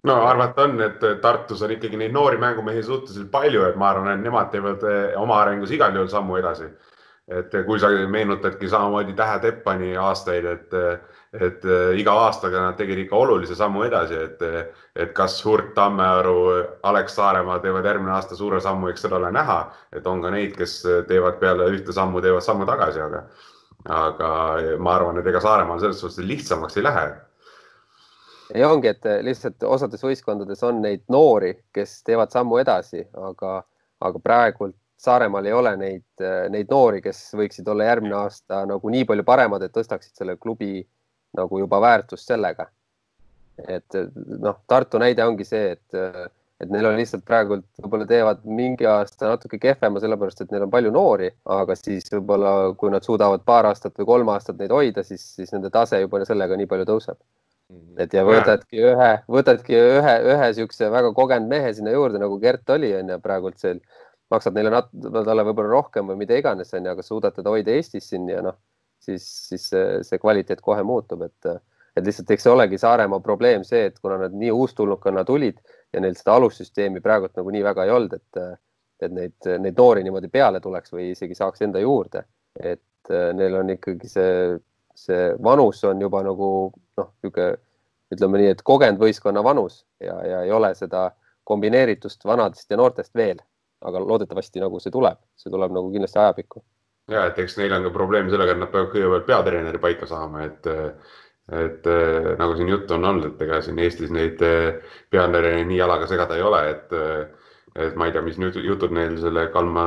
[0.03, 4.15] no arvata on, et Tartus on ikkagi neid noori mängumehi suhteliselt palju, et ma arvan,
[4.15, 6.71] et nemad teevad eh, oma arengus igal juhul sammu edasi.
[7.31, 10.73] et kui sa meenutadki samamoodi Tähe Teppani aastaid, et,
[11.33, 14.43] et eh, iga aastaga nad tegid ikka olulise sammu edasi, et,
[14.99, 16.41] et kas Hurt, Tammearu,
[16.91, 19.61] Alex Saaremaa teevad järgmine aasta suure sammu, eks seda ole näha,
[19.95, 23.25] et on ka neid, kes teevad peale ühte sammu, teevad sammu tagasi, aga,
[24.03, 24.35] aga
[24.83, 27.09] ma arvan, et ega Saaremaal selles suhtes lihtsamaks ei lähe.
[28.59, 33.61] Ja ongi, et lihtsalt osades võistkondades on neid noori, kes teevad sammu edasi, aga,
[34.03, 39.07] aga praegult Saaremaal ei ole neid, neid noori, kes võiksid olla järgmine aasta nagu nii
[39.09, 40.83] palju paremad, et tõstaksid selle klubi
[41.37, 42.69] nagu juba väärtust sellega.
[43.69, 43.97] et
[44.41, 46.31] noh, Tartu näide ongi see, et,
[46.61, 50.73] et neil on lihtsalt praegult võib-olla teevad mingi aasta natuke kehvema, sellepärast et neil on
[50.73, 55.05] palju noori, aga siis võib-olla kui nad suudavad paar aastat või kolm aastat neid hoida,
[55.05, 57.21] siis, siis nende tase juba sellega nii palju tõuseb
[57.71, 58.01] Mhm.
[58.03, 62.71] et ja võtadki ühe, võtadki ühe, ühe niisuguse väga kogenud mehe sinna juurde nagu Gert
[62.75, 63.79] oli, on ju, praegult seal
[64.33, 67.75] maksad neile nat-, talle võib-olla rohkem või mida iganes, on ju, aga suudad teda hoida
[67.77, 68.59] Eestis siin ja noh,
[69.01, 71.51] siis, siis see, see kvaliteet kohe muutub, et,
[71.97, 75.61] et lihtsalt eks see olegi Saaremaa probleem see, et kuna nad nii uustulnukana tulid
[75.93, 78.61] ja neil seda alussüsteemi praegult nagu nii väga ei olnud, et,
[79.03, 82.25] et neid, neid noori niimoodi peale tuleks või isegi saaks enda juurde,
[82.61, 84.35] et neil on ikkagi see
[85.01, 86.49] see vanus on juba nagu
[86.99, 87.57] noh, niisugune
[88.11, 91.11] ütleme nii, et kogenud võistkonna vanus ja, ja ei ole seda
[91.47, 93.39] kombineeritust vanadest ja noortest veel,
[93.87, 96.63] aga loodetavasti nagu see tuleb, see tuleb nagu kindlasti ajapikku.
[97.11, 100.47] Ja et eks neil on ka probleem sellega, et nad peavad kõigepealt peatreeneri paika saama,
[100.47, 100.71] et
[101.51, 101.87] et
[102.39, 106.45] nagu siin juttu on olnud, et ega siin Eestis neid peatreenereid nii jalaga segada ei
[106.47, 106.95] ole, et
[107.75, 109.85] et ma ei tea, mis nüüd jutud neil selle Kalma,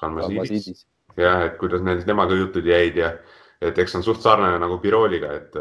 [0.00, 0.84] Kalma Siidis,
[1.18, 3.12] jah, et kuidas neil temaga jutud jäid ja
[3.60, 5.58] et eks on suht sarnane nagu Birooliga, et,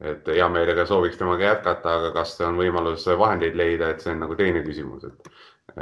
[0.00, 4.22] et hea meelega sooviks temaga jätkata, aga kas on võimalus vahendeid leida, et see on
[4.24, 5.32] nagu teine küsimus, et,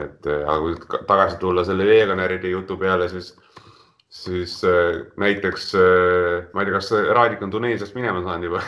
[0.05, 3.35] et aga kui tagasi tulla selle veganäride jutu peale, siis,
[4.25, 8.63] siis äh, näiteks äh, ma ei tea, kas Raadik on Tuneesiast minema saanud juba?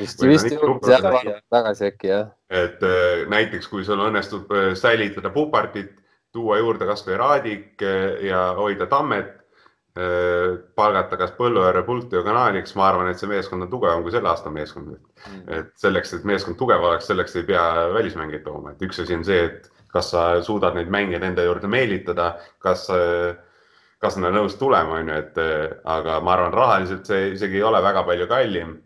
[0.00, 2.30] vist, vist jõudis tagasi äkki jah.
[2.50, 5.96] et äh, näiteks, kui sul õnnestub säilitada Pupartit,
[6.32, 7.82] tuua juurde kasvõi Raadik
[8.26, 9.34] ja hoida Tammet
[9.96, 14.12] Äh, palgata kas Põlluääre Pulti või Kanaaniks, ma arvan, et see meeskond on tugevam kui
[14.12, 15.46] selle aasta meeskond mm..
[15.56, 17.62] et selleks, et meeskond tugev oleks, selleks ei pea
[17.94, 21.70] välismängijaid tooma, et üks asi on see, et kas sa suudad neid mängijaid enda juurde
[21.72, 22.26] meelitada,
[22.60, 22.84] kas,
[24.02, 25.38] kas nad on nõus tulema, on ju, et
[25.84, 28.76] aga ma arvan, rahaliselt see isegi ei ole väga palju kallim.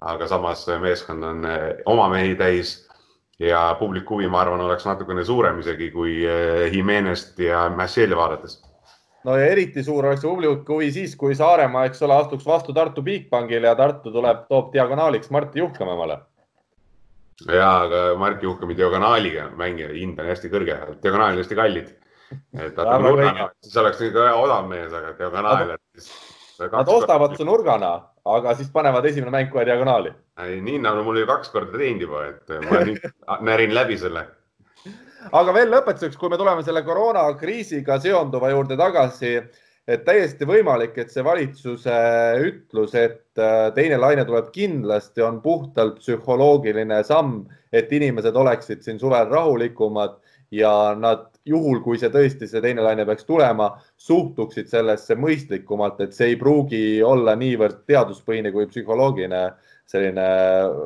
[0.00, 2.88] aga samas meeskond on eh, oma mehi täis
[3.38, 8.62] ja publiku huvi, ma arvan, oleks natukene suurem isegi kui eh, Jimenez't ja Massieli vaadates
[9.24, 13.02] no ja eriti suur oleks publiku huvi siis, kui Saaremaa, eks ole, astuks vastu Tartu
[13.04, 16.18] Bigbankile ja Tartu tuleb, toob diagonaaliks Martti Juhkamemale.
[17.46, 21.92] ja, aga Martti Juhkami diagonaaliga mängija hind on hästi kõrge, diagonaal on hästi kallid.
[22.58, 25.76] Et vaata nurgana, siis oleks ikka odav mees, aga diagonaal.
[26.60, 27.94] Nad ostavad su nurgana,
[28.36, 30.12] aga siis panevad esimene mäng kohe diagonaali.
[30.66, 33.08] nii nagu mul oli kaks korda teinud juba, et ma nüüd
[33.48, 34.26] närin läbi selle
[35.36, 39.34] aga veel lõpetuseks, kui me tuleme selle koroonakriisiga seonduva juurde tagasi,
[39.90, 41.96] et täiesti võimalik, et see valitsuse
[42.46, 47.42] ütlus, et äh, teine laine tuleb kindlasti, on puhtalt psühholoogiline samm,
[47.72, 50.18] et inimesed oleksid siin suvel rahulikumad
[50.54, 56.16] ja nad juhul, kui see tõesti, see teine laine peaks tulema, suhtuksid sellesse mõistlikumalt, et
[56.16, 59.44] see ei pruugi olla niivõrd teaduspõhine kui psühholoogiline
[59.90, 60.26] selline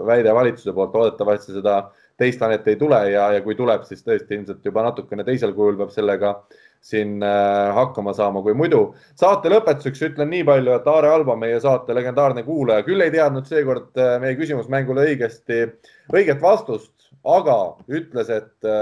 [0.09, 0.95] väide valitsuse poolt.
[0.95, 1.81] loodetavasti seda
[2.19, 5.77] teist lainet ei tule ja, ja kui tuleb, siis tõesti ilmselt juba natukene teisel kujul
[5.81, 6.37] peab sellega,
[6.85, 7.19] siin
[7.75, 8.95] hakkama saama kui muidu.
[9.19, 13.49] saate lõpetuseks ütlen nii palju, et Aare Alba, meie saate legendaarne kuulaja, küll ei teadnud
[13.49, 15.65] seekord meie küsimusmängule õigesti,
[16.13, 16.93] õiget vastust,
[17.25, 17.59] aga
[17.89, 18.73] ütles, et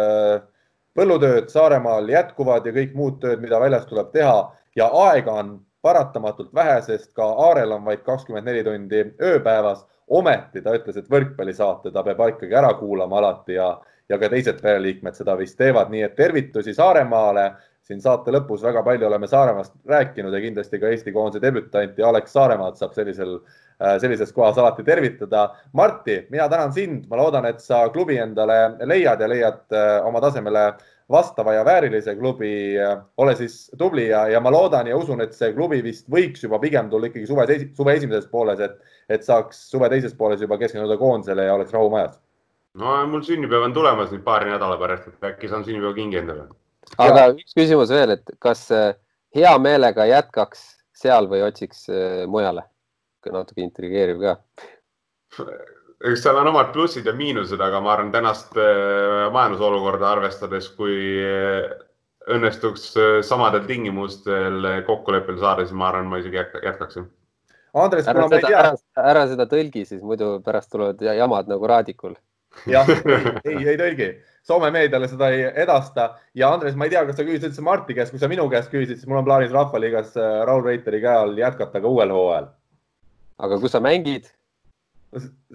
[0.99, 4.37] põllutööd Saaremaal jätkuvad ja kõik muud tööd, mida väljas tuleb teha
[4.77, 9.87] ja aega on paratamatult vähe, sest ka Aarel on vaid kakskümmend neli tundi ööpäevas.
[10.13, 13.69] ometi ta ütles, et võrkpallisaate ta peab ikkagi ära kuulama alati ja,
[14.09, 17.53] ja ka teised pereliikmed seda vist teevad, nii et tervitusi Saaremaale.
[17.83, 22.33] siin saate lõpus väga palju oleme Saaremaast rääkinud ja kindlasti ka Eesti koondise debütanti Alex
[22.33, 23.62] Saaremaad saab sellisel, äh,
[24.01, 25.49] sellises kohas alati tervitada.
[25.73, 30.21] Martti, mina tänan sind, ma loodan, et sa klubi endale leiad ja leiad äh, oma
[30.21, 30.73] tasemele
[31.13, 32.75] vastava ja väärilise klubi.
[33.17, 36.59] ole siis tubli ja, ja ma loodan ja usun, et see klubi vist võiks juba
[36.59, 37.47] pigem tulla ikkagi suve,
[37.77, 38.79] suve esimeses pooles, et,
[39.09, 42.19] et saaks suve teises pooles juba keskenduda koondisele ja oleks rahu majas.
[42.79, 46.49] no mul sünnipäev on tulemas nüüd paari nädala pärast, et äkki saan sünnipäevakingi endale.
[46.99, 47.33] aga ja.
[47.37, 48.95] üks küsimus veel, et kas äh,
[49.37, 50.65] hea meelega jätkaks
[51.03, 52.23] seal või otsiks äh,
[53.31, 53.45] mujale?
[53.45, 54.37] natuke intrigeeriv ka
[56.11, 60.97] eks seal on omad plussid ja miinused, aga ma arvan, tänast äh, majandusolukorda arvestades, kui
[61.23, 61.71] äh,
[62.33, 67.09] õnnestuks äh, samadel tingimustel kokkuleppele saada, siis ma arvan, ma isegi jätkaksin.
[67.79, 68.59] Andres, kuna ma ei tea.
[68.59, 68.75] ära,
[69.15, 72.19] ära seda tõlgi, siis muidu pärast tulevad jamad nagu raadikul.
[72.69, 72.89] jah,
[73.49, 74.11] ei, ei tõlgi.
[74.45, 77.95] Soome meediale seda ei edasta ja Andres, ma ei tea, kas sa küsisid üldse Marti
[77.95, 81.39] käest, kui sa minu käest küsisid, siis mul on plaanis Rahvaliigas Raul Reiteri käe all
[81.39, 82.51] jätkata ka uuel hooajal.
[83.43, 84.31] Aga kus sa mängid?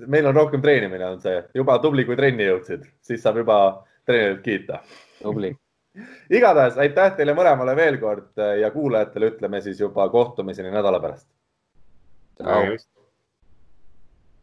[0.05, 3.55] meil on rohkem treenimine, on see juba tubli, kui trenni jõudsid, siis saab juba
[4.05, 4.83] treenerit kiita.
[5.21, 5.55] tubli
[6.37, 11.27] igatahes aitäh teile mõlemale veel kord ja kuulajatele ütleme siis juba kohtumiseni nädala pärast.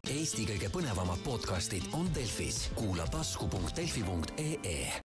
[0.05, 5.03] Eesti kõige põnevamad podcastid on Delfis, kuula tasku.delfi.ee